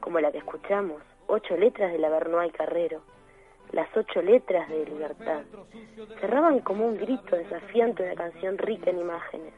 como 0.00 0.20
la 0.20 0.30
que 0.32 0.38
escuchamos, 0.38 1.02
ocho 1.26 1.56
letras 1.56 1.92
de 1.92 1.98
la 1.98 2.10
Bernoy 2.10 2.50
Carrero, 2.50 3.02
las 3.72 3.88
ocho 3.96 4.20
letras 4.20 4.68
de 4.68 4.84
libertad. 4.84 5.42
Cerraban 6.20 6.60
como 6.60 6.86
un 6.86 6.98
grito 6.98 7.36
desafiante 7.36 8.02
una 8.02 8.14
canción 8.14 8.58
rica 8.58 8.90
en 8.90 8.98
imágenes. 8.98 9.54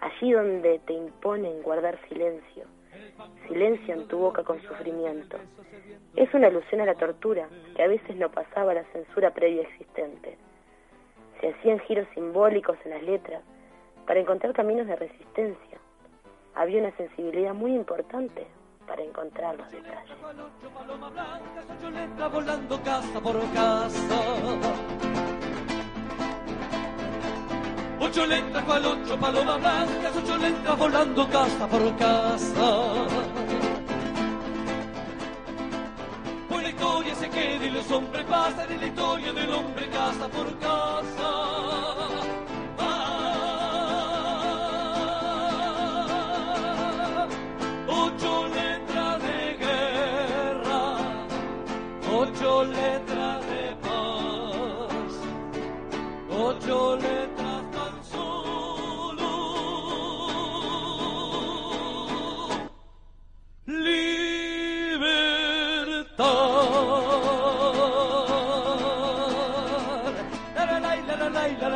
Allí 0.00 0.32
donde 0.32 0.78
te 0.80 0.92
imponen 0.92 1.62
guardar 1.62 1.98
silencio, 2.08 2.64
silencio 3.46 3.94
en 3.94 4.06
tu 4.08 4.18
boca 4.18 4.42
con 4.42 4.60
sufrimiento. 4.62 5.38
Es 6.16 6.32
una 6.34 6.48
alusión 6.48 6.80
a 6.80 6.86
la 6.86 6.94
tortura, 6.94 7.48
que 7.74 7.82
a 7.82 7.88
veces 7.88 8.16
no 8.16 8.30
pasaba 8.30 8.74
la 8.74 8.84
censura 8.92 9.30
previa 9.30 9.62
existente. 9.62 10.36
Se 11.40 11.48
hacían 11.50 11.78
giros 11.80 12.08
simbólicos 12.14 12.76
en 12.84 12.90
las 12.90 13.02
letras 13.02 13.42
para 14.06 14.20
encontrar 14.20 14.52
caminos 14.52 14.86
de 14.86 14.96
resistencia. 14.96 15.78
Había 16.54 16.80
una 16.80 16.96
sensibilidad 16.96 17.54
muy 17.54 17.74
importante 17.74 18.46
para 18.86 19.02
encontrar 19.02 19.56
los 19.56 19.70
detalles. 19.70 20.16
Ocho 28.00 28.26
letras 28.26 28.64
cual 28.64 28.86
ocho 28.86 29.18
palomas 29.18 29.58
blancas, 29.60 30.12
ocho 30.16 30.36
letras 30.38 30.78
volando 30.78 31.28
casa 31.28 31.66
por 31.66 31.96
casa. 31.96 32.70
Pues 36.48 36.62
la 36.62 36.68
historia 36.70 37.14
se 37.16 37.28
queda 37.28 37.66
y 37.66 37.70
los 37.70 37.90
hombres 37.90 38.24
pasan 38.24 38.72
en 38.72 38.80
la 38.80 38.86
historia 38.86 39.32
del 39.32 39.50
hombre 39.52 39.88
casa 39.88 40.28
por 40.28 40.58
casa. 40.58 42.07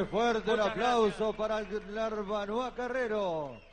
Fuerte, 0.00 0.10
fuerte 0.10 0.52
el 0.52 0.60
aplauso 0.60 1.32
para 1.34 1.58
el 1.58 1.94
Larbanúa 1.94 2.74
Carrero. 2.74 3.69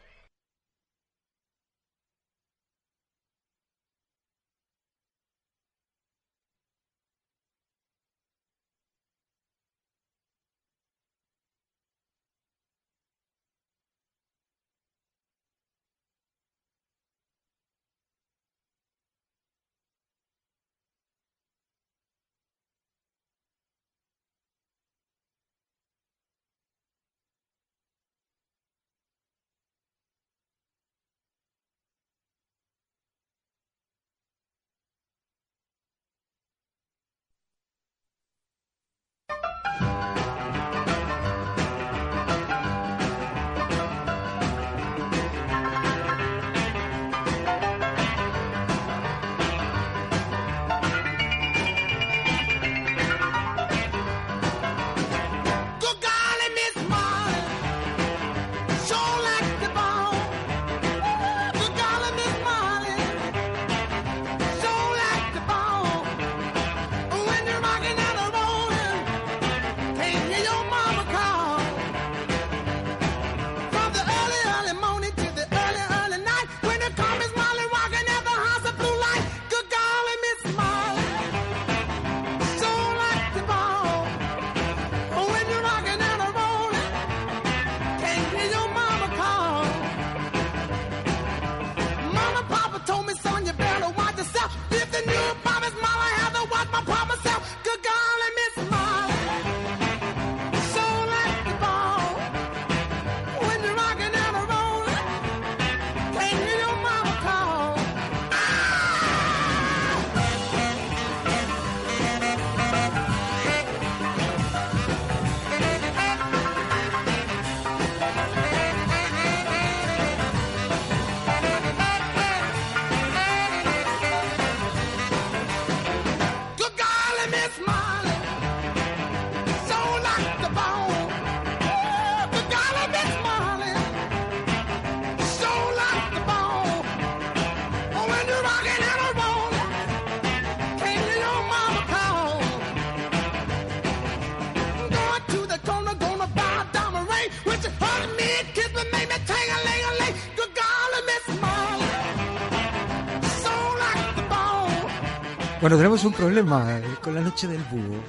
Bueno, 155.68 155.80
tenemos 155.80 156.06
un 156.06 156.14
problema 156.14 156.80
eh, 156.80 156.84
con 157.04 157.14
la 157.14 157.20
noche 157.20 157.46
del 157.46 157.62
búho. 157.62 158.00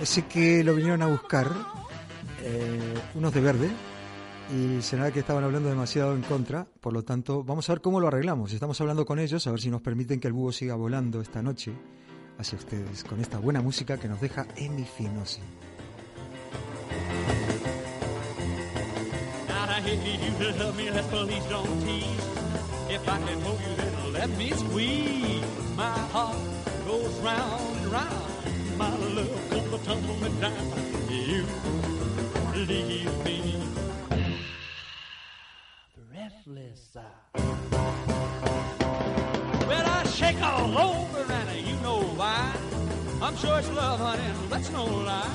Ese 0.00 0.26
que 0.26 0.62
lo 0.62 0.72
vinieron 0.72 1.02
a 1.02 1.06
buscar 1.06 1.50
eh, 2.44 2.94
unos 3.16 3.34
de 3.34 3.40
verde 3.40 3.68
y 4.54 4.80
se 4.82 4.96
nada 4.96 5.10
que 5.10 5.18
estaban 5.18 5.42
hablando 5.42 5.68
demasiado 5.68 6.14
en 6.14 6.22
contra. 6.22 6.64
Por 6.80 6.92
lo 6.92 7.02
tanto, 7.02 7.42
vamos 7.42 7.68
a 7.68 7.72
ver 7.72 7.80
cómo 7.80 7.98
lo 7.98 8.06
arreglamos. 8.06 8.52
Estamos 8.52 8.80
hablando 8.80 9.04
con 9.04 9.18
ellos 9.18 9.44
a 9.48 9.50
ver 9.50 9.60
si 9.60 9.68
nos 9.68 9.82
permiten 9.82 10.20
que 10.20 10.28
el 10.28 10.32
búho 10.32 10.52
siga 10.52 10.76
volando 10.76 11.20
esta 11.20 11.42
noche 11.42 11.72
hacia 12.38 12.56
ustedes 12.56 13.02
con 13.02 13.18
esta 13.18 13.38
buena 13.38 13.62
música 13.62 13.98
que 13.98 14.06
nos 14.06 14.20
deja 14.20 14.46
Emi 14.54 14.84
Finosi. 14.84 15.40
If 26.10 26.47
round 27.22 27.76
and 27.76 27.86
round. 27.92 28.78
My 28.78 28.96
love 28.96 29.50
comes 29.50 29.86
tumbling 29.86 30.40
down. 30.40 30.54
You 31.10 31.44
leave 32.54 33.24
me 33.24 33.58
breathless. 36.10 36.96
Ah. 36.96 37.02
Well, 39.66 39.86
I 39.86 40.04
shake 40.06 40.40
all 40.42 40.78
over, 40.78 41.32
and 41.32 41.66
you 41.66 41.76
know 41.76 42.00
why. 42.16 42.52
I'm 43.20 43.36
sure 43.36 43.58
it's 43.58 43.70
love, 43.70 43.98
honey, 44.00 44.22
that's 44.48 44.70
no 44.70 44.84
lie. 44.84 45.28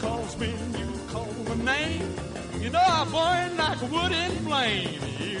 Cause 0.00 0.36
when 0.36 0.74
you 0.78 0.86
call 1.08 1.28
my 1.48 1.54
name, 1.64 2.14
you 2.60 2.70
know 2.70 2.82
I 2.84 3.04
burn 3.04 3.56
like 3.56 3.80
wood 3.90 4.12
in 4.12 4.30
flame. 4.44 5.00
You 5.18 5.40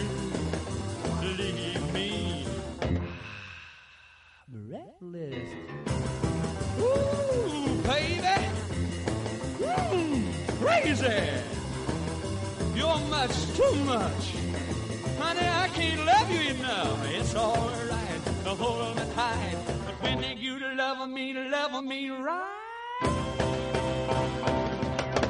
breathless. 5.02 5.48
Ooh, 6.80 7.82
baby. 7.82 8.46
Ooh, 9.62 10.22
crazy. 10.60 11.22
You're 12.74 12.98
much 13.10 13.34
too 13.56 13.74
much. 13.84 14.34
Honey, 15.18 15.48
I 15.48 15.68
can't 15.74 16.04
love 16.04 16.30
you 16.30 16.54
enough. 16.54 17.08
It's 17.10 17.34
alright 17.34 18.24
to 18.44 18.50
hold 18.50 18.96
me 18.96 19.02
tight. 19.14 19.56
But 19.86 20.02
when 20.02 20.38
you 20.38 20.58
love 20.76 21.08
me, 21.08 21.34
love 21.34 21.84
me 21.84 22.10
right. 22.10 22.58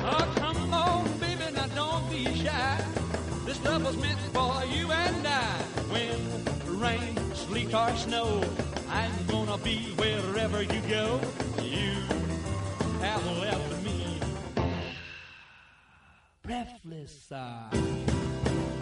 Oh, 0.05 0.33
come 0.37 0.75
on, 0.75 1.19
baby, 1.19 1.45
now 1.55 1.67
don't 1.75 2.11
be 2.11 2.25
shy. 2.45 2.85
This 3.47 3.63
love 3.65 3.85
was 3.85 3.97
meant 3.97 4.21
for 4.33 4.65
you 4.67 4.91
and 4.91 5.27
I. 5.27 5.63
When 5.91 6.81
rain, 6.81 7.32
sleet, 7.53 7.75
or 7.75 7.95
snow, 7.97 8.43
I'm 8.89 9.13
gonna 9.27 9.59
be 9.59 9.93
wherever 9.97 10.63
you 10.63 10.81
go. 10.89 11.21
You 11.61 11.93
have 13.01 13.27
left 13.39 13.85
me 13.85 14.19
breathless. 16.43 17.31
Uh. 17.31 18.82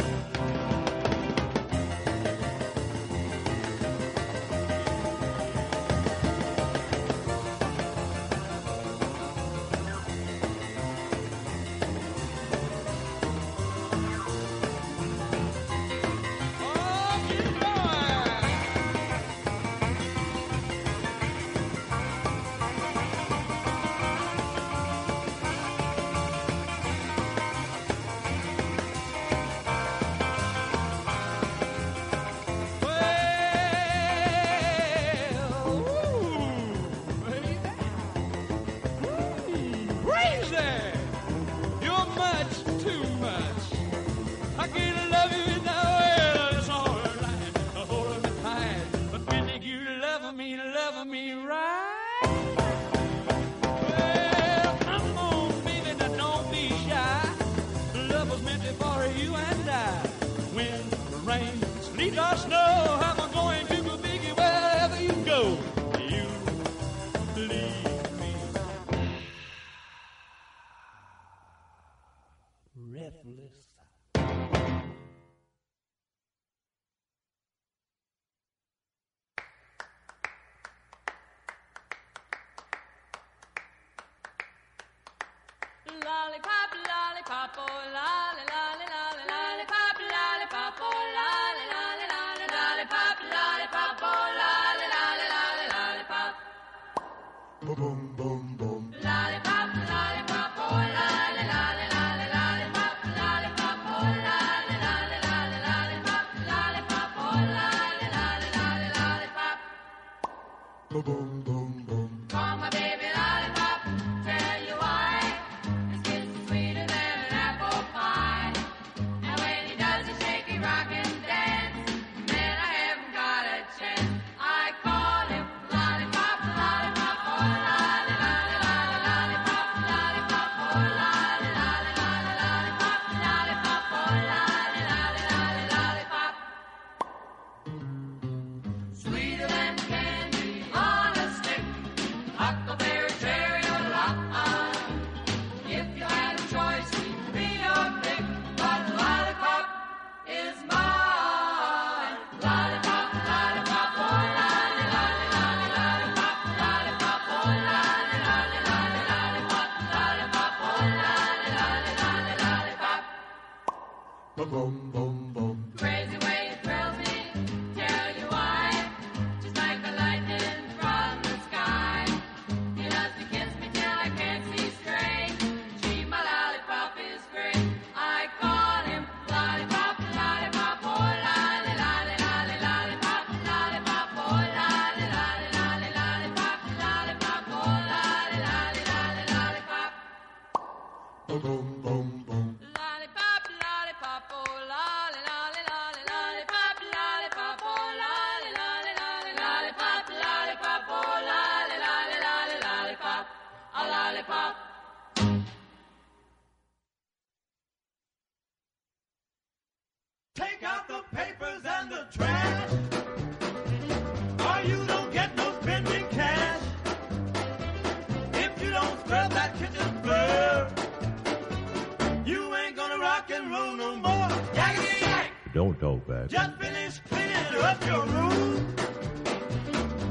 Don't 225.61 225.78
talk 225.78 226.08
back. 226.08 226.28
Just 226.28 226.56
finished 226.56 227.04
cleaning 227.04 227.62
up 227.62 227.84
your 227.84 228.02
room. 228.06 228.74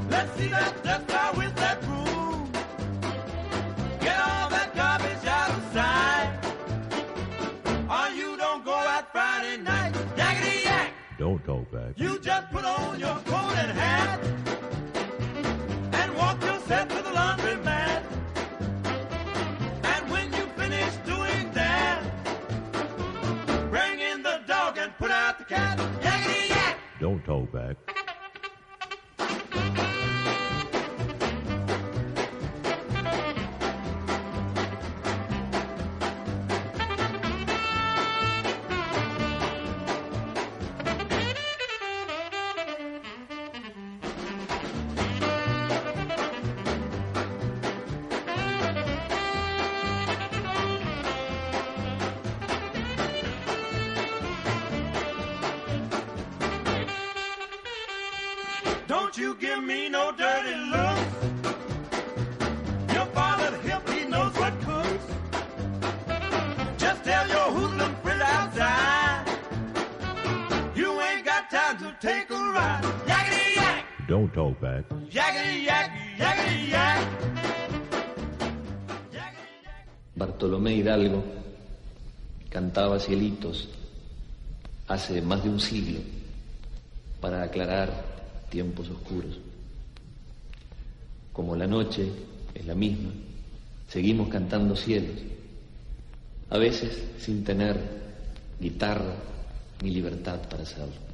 Let's 0.08 0.32
see 0.38 0.48
that 0.50 0.84
dust 0.84 1.38
with 1.38 1.56
that 1.56 1.82
broom. 1.82 2.52
Get 4.00 4.20
all 4.20 4.48
that 4.52 4.76
garbage 4.76 5.26
out 5.26 5.50
of 5.50 5.74
sight. 5.74 6.30
Or 7.90 8.16
you 8.16 8.38
don't 8.38 8.64
go 8.64 8.76
out 8.76 9.12
Friday 9.12 9.58
night. 9.58 9.94
Yakety 10.16 10.66
yak! 10.66 10.94
Don't 11.18 11.44
talk 11.44 11.72
back. 11.72 11.94
You 11.98 12.20
just 12.20 12.52
put 12.52 12.64
on 12.64 13.00
your 13.00 13.16
coat 13.26 13.56
and 13.58 13.72
hat 13.72 14.39
Hidalgo 81.00 81.24
cantaba 82.50 83.00
cielitos 83.00 83.70
hace 84.88 85.22
más 85.22 85.44
de 85.44 85.50
un 85.50 85.60
siglo 85.60 86.00
para 87.22 87.44
aclarar 87.44 87.90
tiempos 88.50 88.90
oscuros. 88.90 89.40
Como 91.32 91.56
la 91.56 91.68
noche 91.68 92.12
es 92.54 92.66
la 92.66 92.76
misma, 92.76 93.12
seguimos 93.88 94.28
cantando 94.28 94.76
cielos, 94.76 95.22
a 96.50 96.58
veces 96.58 97.02
sin 97.20 97.44
tener 97.44 97.80
guitarra 98.60 99.16
ni 99.82 99.92
libertad 99.92 100.40
para 100.50 100.64
hacerlo. 100.64 101.09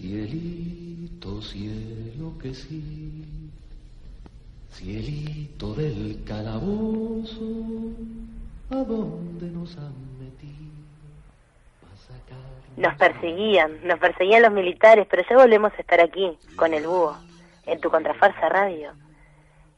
Cielito, 0.00 1.42
cielo 1.42 2.32
que 2.40 2.54
sí, 2.54 3.50
cielito 4.70 5.74
del 5.74 6.24
calabozo, 6.26 7.42
¿a 8.70 8.76
dónde 8.76 9.50
nos 9.50 9.76
han 9.76 9.92
metido? 10.18 10.72
Nos 12.78 12.94
perseguían, 12.94 13.72
nos 13.86 13.98
perseguían 13.98 14.40
los 14.40 14.52
militares, 14.52 15.06
pero 15.10 15.22
ya 15.28 15.36
volvemos 15.36 15.70
a 15.74 15.82
estar 15.82 16.00
aquí, 16.00 16.30
con 16.56 16.72
el 16.72 16.86
búho, 16.86 17.18
en 17.66 17.78
tu 17.82 17.90
contrafarsa 17.90 18.48
radio. 18.48 18.92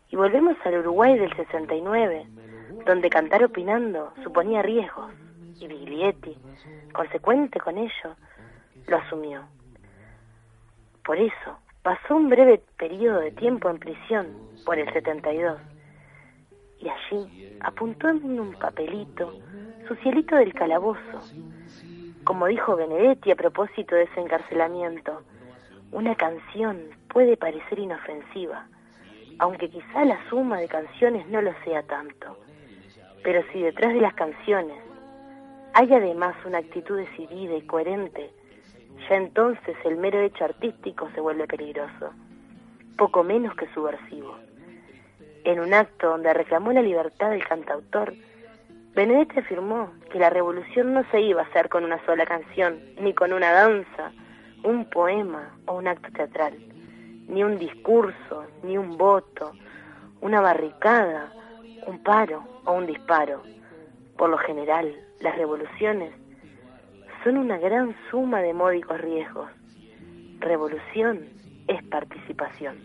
Y 0.09 0.15
volvemos 0.15 0.57
al 0.65 0.79
Uruguay 0.79 1.19
del 1.19 1.35
69, 1.35 2.27
donde 2.87 3.11
cantar 3.11 3.43
opinando 3.43 4.13
suponía 4.23 4.63
riesgos, 4.63 5.13
y 5.59 5.67
Biglietti, 5.67 6.39
consecuente 6.93 7.59
con 7.59 7.77
ello, 7.77 8.15
lo 8.87 8.97
asumió. 8.99 9.43
Por 11.05 11.19
eso, 11.19 11.59
pasó 11.83 12.17
un 12.17 12.29
breve 12.29 12.63
periodo 12.77 13.21
de 13.21 13.33
tiempo 13.33 13.69
en 13.69 13.79
prisión 13.79 14.29
por 14.65 14.79
el 14.79 14.93
72, 14.93 15.61
y 16.79 16.89
allí 16.89 17.59
apuntó 17.61 18.09
en 18.09 18.41
un 18.41 18.55
papelito 18.55 19.33
su 19.87 19.95
cielito 19.97 20.37
del 20.37 20.55
calabozo, 20.55 21.21
como 22.25 22.47
dijo 22.47 22.77
Benedetti 22.77 23.33
a 23.33 23.37
propósito 23.37 23.97
de 23.97 24.05
ese 24.05 24.21
encarcelamiento, 24.21 25.23
una 25.91 26.15
canción 26.15 26.81
puede 27.09 27.37
parecer 27.37 27.79
inofensiva, 27.79 28.67
aunque 29.39 29.69
quizá 29.69 30.05
la 30.05 30.19
suma 30.29 30.59
de 30.59 30.69
canciones 30.69 31.27
no 31.29 31.43
lo 31.43 31.53
sea 31.65 31.83
tanto. 31.83 32.39
Pero 33.25 33.43
si 33.53 33.61
detrás 33.61 33.93
de 33.93 34.01
las 34.01 34.15
canciones 34.15 34.79
hay 35.75 35.93
además 35.93 36.35
una 36.45 36.59
actitud 36.59 36.99
decidida 36.99 37.57
y 37.57 37.63
coherente, 37.63 38.31
ya 39.09 39.17
entonces 39.17 39.77
el 39.85 39.97
mero 39.97 40.21
hecho 40.21 40.45
artístico 40.45 41.09
se 41.15 41.21
vuelve 41.21 41.47
peligroso, 41.47 42.13
poco 42.97 43.23
menos 43.23 43.55
que 43.55 43.73
subversivo. 43.75 44.37
En 45.45 45.61
un 45.61 45.75
acto 45.75 46.11
donde 46.11 46.33
reclamó 46.33 46.73
la 46.73 46.83
libertad 46.83 47.31
del 47.31 47.45
cantautor, 47.45 48.15
Benedetti 48.95 49.41
afirmó 49.41 49.91
que 50.11 50.19
la 50.19 50.31
revolución 50.31 50.93
no 50.93 51.03
se 51.11 51.21
iba 51.21 51.43
a 51.43 51.47
hacer 51.47 51.69
con 51.69 51.85
una 51.85 52.05
sola 52.05 52.27
canción, 52.27 52.79
ni 53.01 53.15
con 53.15 53.33
una 53.33 53.51
danza, 53.51 54.13
un 54.63 54.85
poema 54.91 55.57
o 55.67 55.79
un 55.79 55.89
acto 55.89 56.13
teatral, 56.13 56.55
ni 57.27 57.43
un 57.43 57.59
discurso, 57.59 58.47
ni 58.63 58.77
un 58.77 58.97
voto, 58.99 59.53
una 60.21 60.41
barricada, 60.41 61.33
un 61.87 62.03
paro 62.03 62.45
o 62.65 62.73
un 62.73 62.87
disparo. 62.87 63.43
Por 64.17 64.31
lo 64.31 64.39
general, 64.39 64.95
las 65.21 65.37
revoluciones 65.37 66.13
son 67.25 67.37
una 67.37 67.59
gran 67.59 67.95
suma 68.11 68.41
de 68.41 68.53
módicos 68.53 69.01
riesgos. 69.01 69.51
Revolución 70.41 71.21
es 71.69 71.83
participación. 71.85 72.77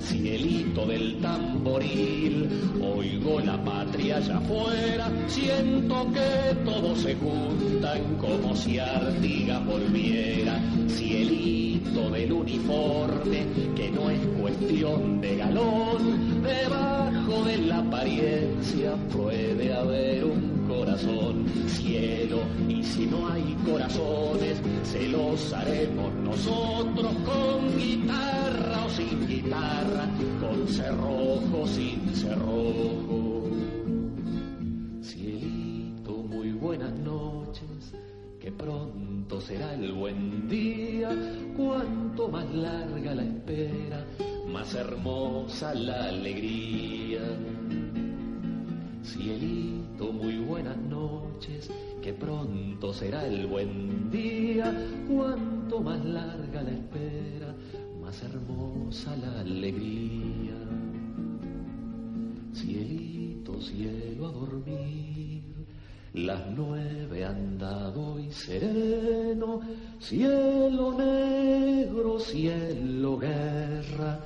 Cielito 0.00 0.86
del 0.86 1.18
tamboril, 1.20 2.48
oigo 2.82 3.40
la 3.40 3.62
patria 3.64 4.16
allá 4.16 4.38
afuera, 4.38 5.10
siento 5.26 6.06
que 6.12 6.54
todos 6.64 6.98
se 7.00 7.14
juntan 7.14 8.16
como 8.18 8.54
si 8.56 8.78
Artigas 8.78 9.64
volviera. 9.64 10.60
Cielito 10.88 12.10
del 12.10 12.32
uniforme, 12.32 13.46
que 13.74 13.90
no 13.90 14.10
es 14.10 14.20
cuestión 14.40 15.20
de 15.20 15.36
galón, 15.36 16.42
debajo 16.42 17.44
de 17.44 17.58
la 17.58 17.78
apariencia 17.78 18.94
puede 19.12 19.72
haber 19.72 20.24
un 20.24 20.59
corazón, 20.70 21.46
cielo, 21.66 22.38
y 22.68 22.82
si 22.84 23.06
no 23.06 23.28
hay 23.28 23.56
corazones, 23.66 24.60
se 24.84 25.08
los 25.08 25.52
haremos 25.52 26.14
nosotros 26.14 27.12
con 27.24 27.76
guitarra 27.76 28.86
o 28.86 28.90
sin 28.90 29.26
guitarra, 29.26 30.08
con 30.40 30.68
cerrojo, 30.68 31.66
sin 31.66 32.14
cerrojo. 32.14 33.50
Cielito, 35.02 36.12
muy 36.12 36.52
buenas 36.52 36.96
noches, 37.00 37.92
que 38.40 38.52
pronto 38.52 39.40
será 39.40 39.74
el 39.74 39.92
buen 39.92 40.48
día, 40.48 41.10
cuanto 41.56 42.28
más 42.28 42.48
larga 42.54 43.14
la 43.16 43.24
espera, 43.24 44.06
más 44.46 44.72
hermosa 44.74 45.74
la 45.74 46.04
alegría. 46.04 46.99
Que 52.02 52.12
pronto 52.12 52.92
será 52.92 53.26
el 53.26 53.46
buen 53.46 54.10
día, 54.10 54.74
cuanto 55.08 55.80
más 55.80 56.04
larga 56.04 56.62
la 56.62 56.70
espera, 56.70 57.54
más 58.02 58.22
hermosa 58.22 59.16
la 59.16 59.40
alegría. 59.40 60.54
Cielito, 62.52 63.58
cielo 63.60 64.26
a 64.26 64.32
dormir. 64.32 65.42
Las 66.12 66.42
nueve 66.54 67.24
han 67.24 67.56
dado 67.56 68.18
y 68.18 68.30
sereno, 68.32 69.60
cielo 69.98 70.92
negro, 70.98 72.18
cielo 72.18 73.16
guerra, 73.16 74.20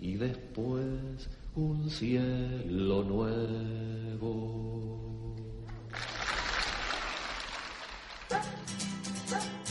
y 0.00 0.14
después 0.14 1.30
un 1.54 1.88
cielo 1.88 3.04
nuevo. 3.04 4.71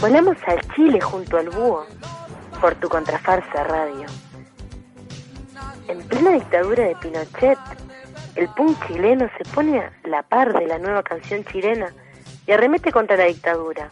Volamos 0.00 0.36
al 0.46 0.60
Chile 0.74 1.00
junto 1.00 1.36
al 1.36 1.50
búho 1.50 1.84
por 2.60 2.74
tu 2.76 2.88
contrafarsa 2.88 3.64
radio. 3.64 4.06
En 5.88 6.02
plena 6.08 6.32
dictadura 6.32 6.84
de 6.84 6.96
Pinochet, 6.96 7.58
el 8.34 8.48
punk 8.48 8.78
chileno 8.86 9.28
se 9.36 9.44
pone 9.50 9.78
a 9.80 9.92
la 10.04 10.22
par 10.22 10.58
de 10.58 10.66
la 10.66 10.78
nueva 10.78 11.02
canción 11.02 11.44
chilena 11.44 11.92
y 12.46 12.52
arremete 12.52 12.90
contra 12.90 13.16
la 13.16 13.24
dictadura. 13.24 13.90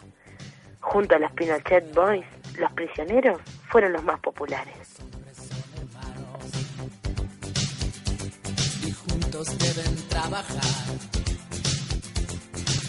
Junto 0.79 1.15
a 1.15 1.19
los 1.19 1.31
Pinochet 1.33 1.93
Boys, 1.93 2.25
los 2.57 2.71
prisioneros 2.71 3.39
fueron 3.67 3.93
los 3.93 4.03
más 4.03 4.19
populares. 4.19 4.75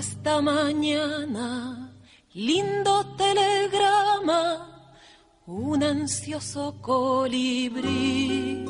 Esta 0.00 0.40
mañana 0.40 1.92
lindo 2.32 3.04
telegrama, 3.18 4.96
un 5.44 5.82
ansioso 5.82 6.80
colibrí. 6.80 8.64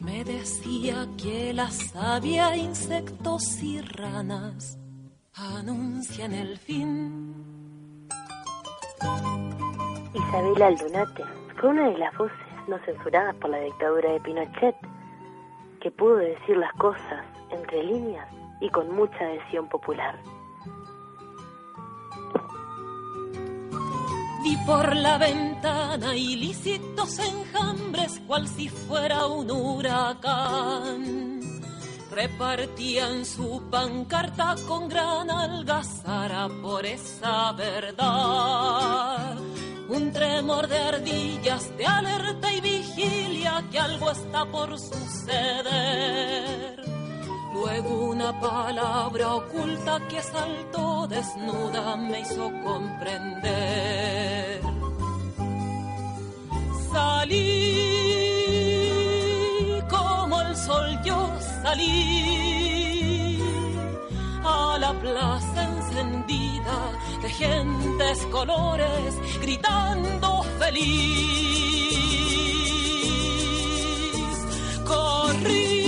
Me 0.00 0.22
decía 0.22 1.08
que 1.16 1.54
la 1.54 1.70
savia, 1.70 2.54
insectos 2.54 3.62
y 3.62 3.80
ranas 3.80 4.78
anuncian 5.32 6.34
el 6.34 6.58
fin. 6.58 7.34
Isabel 10.12 10.62
Aldunate 10.62 11.24
fue 11.58 11.70
una 11.70 11.88
de 11.88 11.96
las 11.96 12.14
voces 12.18 12.36
no 12.68 12.78
censuradas 12.84 13.34
por 13.36 13.48
la 13.48 13.60
dictadura 13.60 14.12
de 14.12 14.20
Pinochet, 14.20 14.76
que 15.80 15.90
pudo 15.90 16.16
decir 16.16 16.58
las 16.58 16.74
cosas 16.74 17.24
entre 17.50 17.82
líneas 17.84 18.28
y 18.60 18.68
con 18.70 18.94
mucha 18.94 19.18
adhesión 19.18 19.68
popular. 19.68 20.20
Vi 24.42 24.56
por 24.64 24.96
la 24.96 25.18
ventana 25.18 26.16
ilícitos 26.16 27.18
enjambres, 27.18 28.22
cual 28.26 28.48
si 28.48 28.70
fuera 28.70 29.26
un 29.26 29.50
huracán. 29.50 31.40
Repartían 32.10 33.24
su 33.26 33.62
pancarta 33.70 34.56
con 34.66 34.88
gran 34.88 35.30
algazara 35.30 36.48
por 36.62 36.86
esa 36.86 37.52
verdad. 37.52 39.38
Un 39.88 40.10
tremor 40.10 40.66
de 40.68 40.78
ardillas 40.78 41.76
de 41.76 41.86
alerta 41.86 42.52
y 42.52 42.60
vigilia 42.60 43.62
que 43.70 43.78
algo 43.78 44.10
está 44.10 44.46
por 44.46 44.78
suceder. 44.78 46.20
Luego 47.52 48.10
una 48.10 48.38
palabra 48.40 49.34
oculta 49.34 49.98
que 50.08 50.22
saltó 50.22 51.06
desnuda 51.08 51.96
me 51.96 52.20
hizo 52.20 52.50
comprender. 52.62 54.60
Salí 56.92 57.80
como 59.88 60.40
el 60.42 60.56
sol, 60.56 60.98
yo 61.04 61.28
salí 61.62 63.42
a 64.44 64.78
la 64.78 64.92
plaza 64.92 65.64
encendida 65.64 66.92
de 67.22 67.28
gentes 67.30 68.26
colores 68.26 69.14
gritando 69.40 70.44
feliz. 70.60 71.90
Corrí 74.86 75.79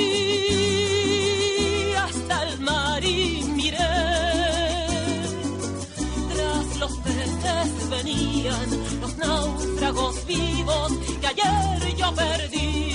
náufragos 9.23 10.27
vivos 10.27 10.93
que 11.20 11.27
ayer 11.27 11.97
yo 11.97 12.14
perdí. 12.14 12.93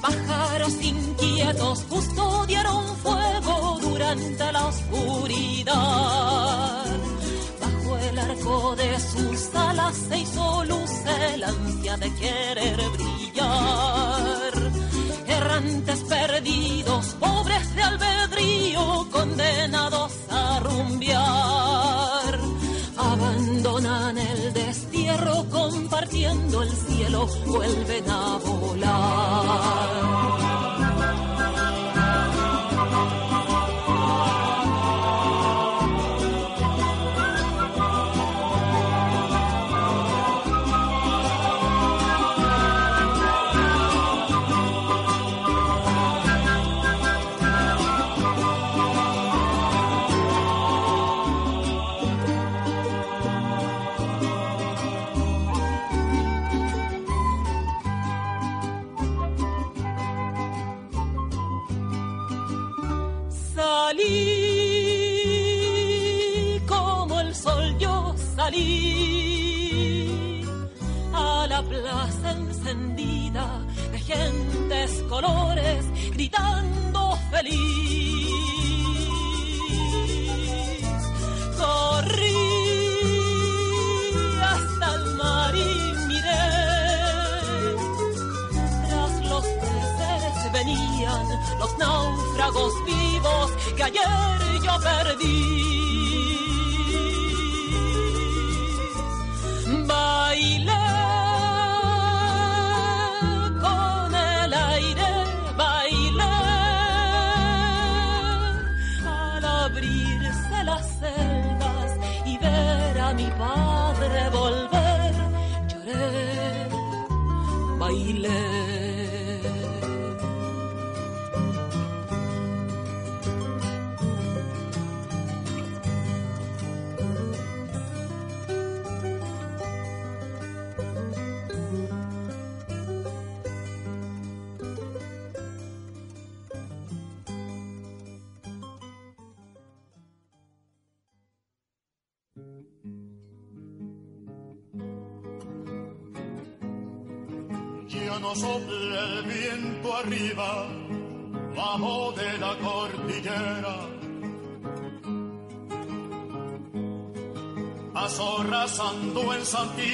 Pájaros 0.00 0.74
inquietos 0.82 1.80
custodiaron 1.88 2.96
fuego 2.96 3.78
durante 3.82 4.52
la 4.52 4.66
oscuridad. 4.66 5.74
Bajo 7.60 7.96
el 7.98 8.18
arco 8.18 8.76
de 8.76 9.00
sus 9.00 9.54
alas 9.54 9.96
se 10.08 10.18
hizo 10.18 10.64
luz 10.64 10.90
el 11.32 11.44
ansia 11.44 11.96
de 11.96 12.14
querer 12.14 12.80
brillar. 12.96 14.52
Errantes 15.26 16.00
perdidos, 16.00 17.06
pobres 17.20 17.74
de 17.74 17.82
albedrío, 17.82 19.06
condenados 19.10 20.12
a 20.30 20.60
rumbear. 20.60 22.19
Abandonan 23.80 24.18
el 24.18 24.52
destierro 24.52 25.46
compartiendo 25.50 26.62
el 26.62 26.70
cielo, 26.70 27.26
vuelven 27.46 28.10
a 28.10 28.38
volar. 28.44 29.90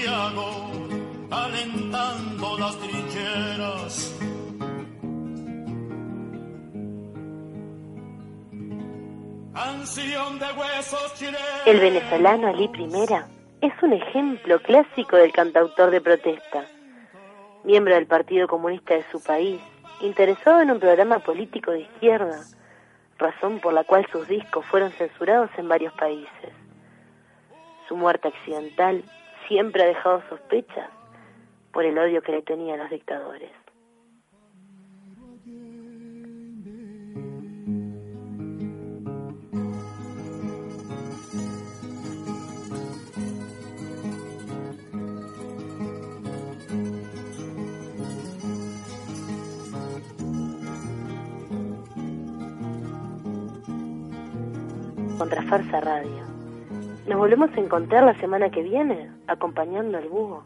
Santiago, 0.07 0.71
calentando 1.29 2.59
las 2.59 2.79
trincheras. 2.79 4.13
El 11.67 11.81
venezolano 11.81 12.49
Ali 12.49 12.69
Primera 12.69 13.27
es 13.61 13.73
un 13.83 13.95
ejemplo 13.95 14.61
clásico 14.61 15.17
del 15.17 15.33
cantautor 15.33 15.91
de 15.91 16.01
protesta. 16.01 16.65
Miembro 17.65 17.95
del 17.95 18.07
Partido 18.07 18.47
Comunista 18.47 18.95
de 18.95 19.05
su 19.11 19.21
país, 19.21 19.61
interesado 20.03 20.61
en 20.61 20.71
un 20.71 20.79
programa 20.79 21.19
político 21.19 21.73
de 21.73 21.81
izquierda, 21.81 22.45
razón 23.19 23.59
por 23.59 23.73
la 23.73 23.83
cual 23.83 24.07
sus 24.13 24.29
discos 24.29 24.65
fueron 24.67 24.93
censurados 24.93 25.51
en 25.57 25.69
varios 25.69 25.93
países. 25.95 26.53
Su 27.89 27.97
muerte 27.97 28.29
accidental 28.29 29.03
siempre 29.49 29.83
ha 29.83 29.87
dejado 29.87 30.23
sospechas 30.29 30.91
por 31.73 31.85
el 31.85 31.99
odio 31.99 32.23
que 32.23 32.33
le 32.33 32.43
tenía 32.43 32.75
a 32.75 32.79
los 32.79 32.91
dictadores. 32.91 33.51
Contrafarsa 55.19 55.81
Radio. 55.81 56.36
Nos 57.07 57.19
volvemos 57.19 57.51
a 57.57 57.61
encontrar 57.61 58.05
la 58.05 58.19
semana 58.19 58.51
que 58.51 58.63
viene, 58.63 59.11
acompañando 59.29 59.97
al 59.99 60.09
búho 60.09 60.43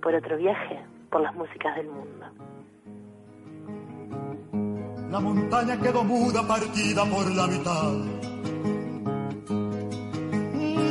por 0.00 0.14
otro 0.14 0.36
viaje 0.36 0.80
por 1.10 1.20
las 1.20 1.34
músicas 1.34 1.76
del 1.76 1.88
mundo. 1.88 2.26
La 5.10 5.20
montaña 5.20 5.78
quedó 5.78 6.02
muda, 6.04 6.46
partida 6.48 7.04
por 7.04 7.30
la 7.30 7.46
mitad. 7.46 7.92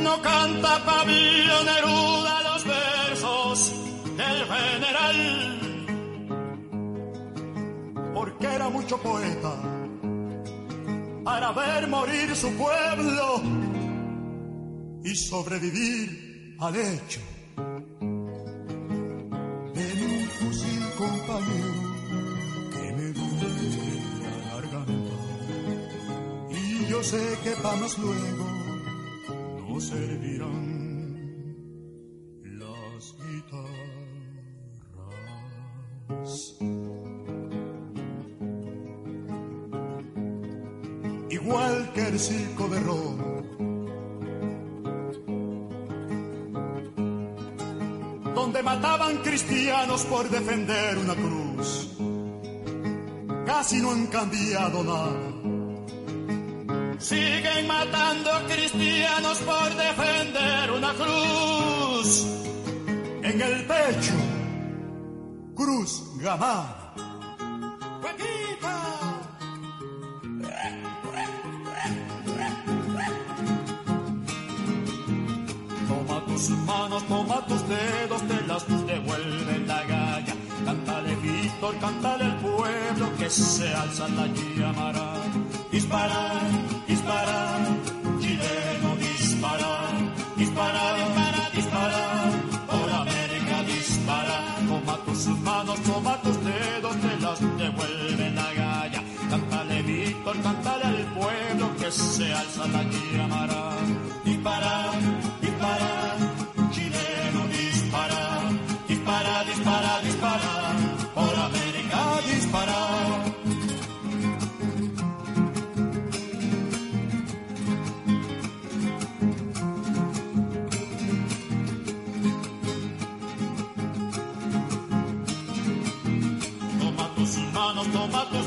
No 0.04 0.22
canta 0.22 0.78
Pablo 0.86 1.54
Neruda 1.66 2.42
los 2.44 2.64
versos 2.64 4.16
del 4.16 4.44
general. 4.44 5.52
porque 8.14 8.46
era 8.46 8.68
mucho 8.68 8.96
poeta 8.98 9.52
para 11.24 11.52
ver 11.52 11.88
morir 11.88 12.36
su 12.36 12.48
pueblo 12.56 13.42
y 15.04 15.14
sobrevivir 15.14 16.56
al 16.60 16.76
hecho. 16.76 17.20
En 19.74 20.02
un 20.10 20.26
fusil 20.38 20.82
compañero 20.96 21.82
que 22.72 22.92
me 22.96 23.12
duele 23.12 23.94
la 24.22 24.34
garganta 24.54 25.18
y 26.50 26.86
yo 26.86 27.02
sé 27.02 27.22
que 27.42 27.50
panos 27.62 27.98
luego 27.98 28.46
no 29.58 29.80
servirán 29.80 30.72
las 32.44 33.14
guitarras. 33.18 33.82
igual 41.30 41.92
que 41.92 42.08
el 42.08 42.18
circo 42.18 42.68
de 42.68 42.80
Roma. 42.80 43.31
Donde 48.52 48.64
mataban 48.64 49.16
cristianos 49.22 50.04
por 50.04 50.28
defender 50.28 50.98
una 50.98 51.14
cruz. 51.14 51.88
Casi 53.46 53.80
no 53.80 53.92
han 53.92 54.06
cambiado 54.08 54.84
nada. 54.84 55.16
Siguen 56.98 57.66
matando 57.66 58.30
cristianos 58.48 59.38
por 59.38 59.74
defender 59.74 60.70
una 60.70 60.92
cruz. 60.92 62.26
En 63.22 63.40
el 63.40 63.64
pecho, 63.64 64.12
cruz 65.54 66.02
gamada. 66.18 66.81
Toma 77.00 77.46
tus 77.46 77.66
dedos, 77.68 78.22
te 78.28 78.46
las 78.46 78.66
devuelve 78.86 79.58
la 79.66 79.82
galla. 79.84 80.34
Cántale 80.64 81.16
Víctor, 81.16 81.74
cántale 81.80 82.24
al 82.24 82.36
pueblo 82.38 83.16
que 83.18 83.30
se 83.30 83.74
alza 83.74 84.08
la 84.08 84.26
llamará. 84.26 85.14
Disparar, 85.70 86.42
disparar, 86.86 87.60
chileno, 88.20 88.96
disparar, 88.96 89.92
disparar, 90.36 90.96
dispara, 90.96 91.50
disparar, 91.54 92.30
por 92.68 92.90
América 92.90 93.62
disparar. 93.64 94.56
Toma 94.68 94.96
tus 95.04 95.26
manos, 95.40 95.80
toma 95.82 96.16
tus 96.22 96.36
dedos, 96.44 96.96
te 96.96 97.20
las 97.20 97.40
devuelve 97.58 98.30
la 98.30 98.52
galla. 98.52 99.02
Cántale 99.30 99.82
Víctor, 99.82 100.36
cántale 100.42 100.84
al 100.84 101.04
pueblo 101.14 101.76
que 101.78 101.90
se 101.90 102.32
alza 102.32 102.66
la 102.68 102.82
llamará. 102.82 103.71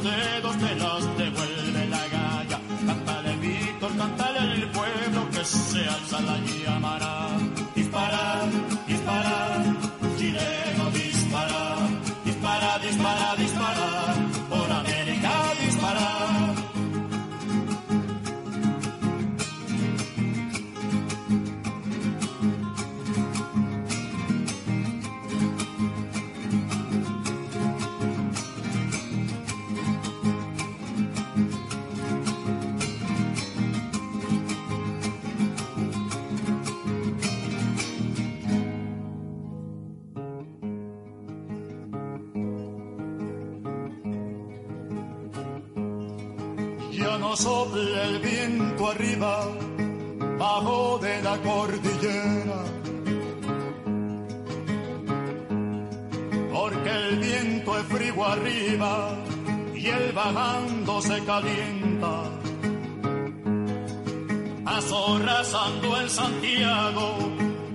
Dedos, 0.05 0.57
te 0.57 0.75
las 0.75 1.17
devuelve 1.17 1.87
la 1.87 2.07
galla. 2.15 2.59
Cántale 2.85 3.35
Víctor, 3.37 3.91
cántale 3.97 4.39
al 4.39 4.71
pueblo 4.71 5.29
que 5.31 5.43
se 5.43 5.81
alza 5.95 6.21
la 6.21 6.37
llamará. 6.37 6.84
El 47.77 48.19
viento 48.19 48.89
arriba, 48.89 49.47
bajo 50.37 50.99
de 50.99 51.21
la 51.21 51.37
cordillera. 51.37 52.63
Porque 56.53 56.89
el 56.89 57.19
viento 57.19 57.77
es 57.77 57.85
frío 57.85 58.25
arriba 58.25 59.09
y 59.73 59.87
el 59.87 60.11
bajando 60.13 61.01
se 61.01 61.23
calienta. 61.25 62.23
Azorrazando 64.65 65.97
el 65.99 66.09
Santiago, 66.09 67.17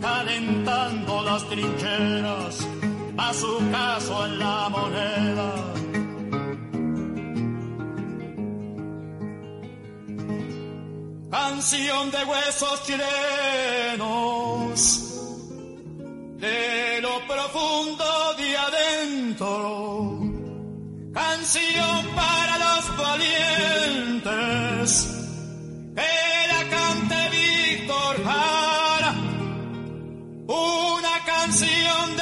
calentando 0.01 1.23
las 1.23 1.45
trincheras, 1.49 2.67
a 3.17 3.35
su 3.35 3.71
caso 3.71 4.27
en 4.27 4.39
la 4.39 4.69
moneda. 4.71 5.80
Canción 11.43 12.11
de 12.11 12.23
huesos 12.25 12.83
chilenos, 12.87 13.09
de 16.37 17.01
lo 17.01 17.27
profundo 17.27 18.35
de 18.37 18.57
adentro, 18.69 20.21
canción 21.15 22.07
para 22.15 22.59
los 22.65 22.83
valientes, 23.05 24.89
que 25.97 26.13
la 26.53 26.63
cante 26.75 27.19
Víctor 27.39 28.15
Jara, 28.27 29.13
una 30.47 31.17
canción 31.25 32.17
de 32.17 32.20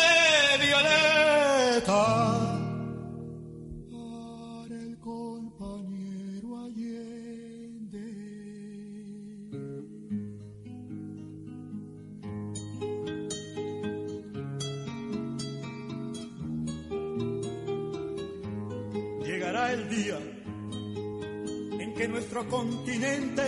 nuestro 22.31 22.47
continente 22.49 23.43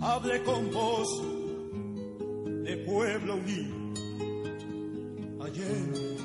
hable 0.00 0.42
con 0.44 0.70
voz 0.70 1.08
de 2.64 2.76
pueblo 2.86 3.34
unido. 3.34 3.74
Allende, 5.40 6.16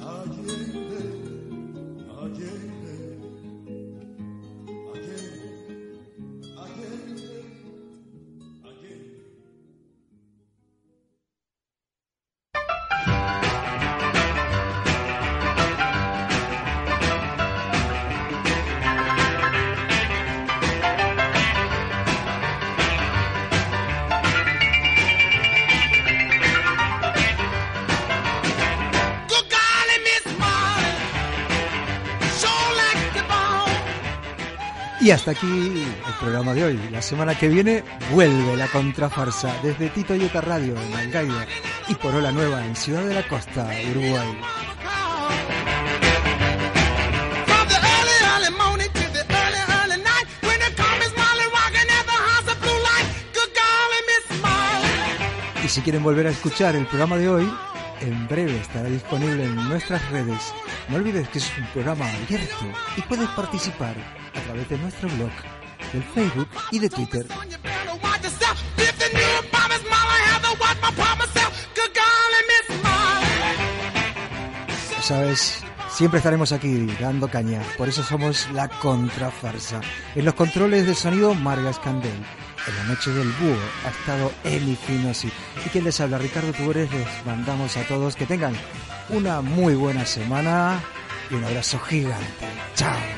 Allende, 0.00 0.98
Allende, 2.20 2.77
Y 35.08 35.10
hasta 35.10 35.30
aquí 35.30 35.46
el 35.46 36.14
programa 36.20 36.52
de 36.52 36.64
hoy. 36.64 36.78
La 36.92 37.00
semana 37.00 37.34
que 37.34 37.48
viene 37.48 37.82
vuelve 38.12 38.58
la 38.58 38.66
contrafarsa 38.66 39.56
desde 39.62 39.88
Tito 39.88 40.14
Yeta 40.14 40.42
Radio 40.42 40.74
en 40.78 40.92
Algaida 40.92 41.46
y 41.88 41.94
por 41.94 42.14
Ola 42.14 42.30
Nueva 42.30 42.62
en 42.62 42.76
Ciudad 42.76 43.02
de 43.06 43.14
la 43.14 43.26
Costa, 43.26 43.70
Uruguay. 43.90 44.38
Y 55.64 55.68
si 55.68 55.80
quieren 55.80 56.02
volver 56.02 56.26
a 56.26 56.30
escuchar 56.32 56.76
el 56.76 56.84
programa 56.84 57.16
de 57.16 57.30
hoy, 57.30 57.50
en 58.02 58.28
breve 58.28 58.58
estará 58.58 58.90
disponible 58.90 59.44
en 59.44 59.68
nuestras 59.70 60.06
redes. 60.10 60.52
No 60.90 60.96
olvides 60.96 61.26
que 61.30 61.38
es 61.38 61.50
un 61.56 61.66
programa 61.68 62.04
abierto 62.12 62.66
y 62.98 63.00
puedes 63.00 63.28
participar 63.30 63.94
través 64.48 64.68
de 64.70 64.78
nuestro 64.78 65.08
blog, 65.10 65.30
del 65.92 66.02
Facebook 66.02 66.48
y 66.70 66.78
de 66.78 66.88
Twitter. 66.88 67.26
Sabes, 75.02 75.62
siempre 75.90 76.18
estaremos 76.18 76.52
aquí 76.52 76.86
dando 76.98 77.28
caña. 77.28 77.62
Por 77.76 77.88
eso 77.88 78.02
somos 78.02 78.48
la 78.52 78.68
contrafarsa. 78.68 79.80
En 80.14 80.24
los 80.24 80.34
controles 80.34 80.86
de 80.86 80.94
sonido, 80.94 81.34
Marga 81.34 81.70
Escandel. 81.70 82.10
En 82.66 82.76
la 82.76 82.84
noche 82.84 83.10
del 83.10 83.30
búho 83.32 83.56
ha 83.84 83.90
estado 83.90 84.32
Emi 84.44 84.76
Finosi. 84.76 85.30
Y 85.64 85.68
quien 85.68 85.84
les 85.84 86.00
habla, 86.00 86.18
Ricardo 86.18 86.52
Tubores, 86.52 86.90
les 86.90 87.26
mandamos 87.26 87.76
a 87.76 87.82
todos 87.86 88.16
que 88.16 88.26
tengan 88.26 88.54
una 89.10 89.40
muy 89.40 89.74
buena 89.74 90.04
semana 90.04 90.80
y 91.30 91.34
un 91.34 91.44
abrazo 91.44 91.78
gigante. 91.78 92.46
Chao. 92.74 93.17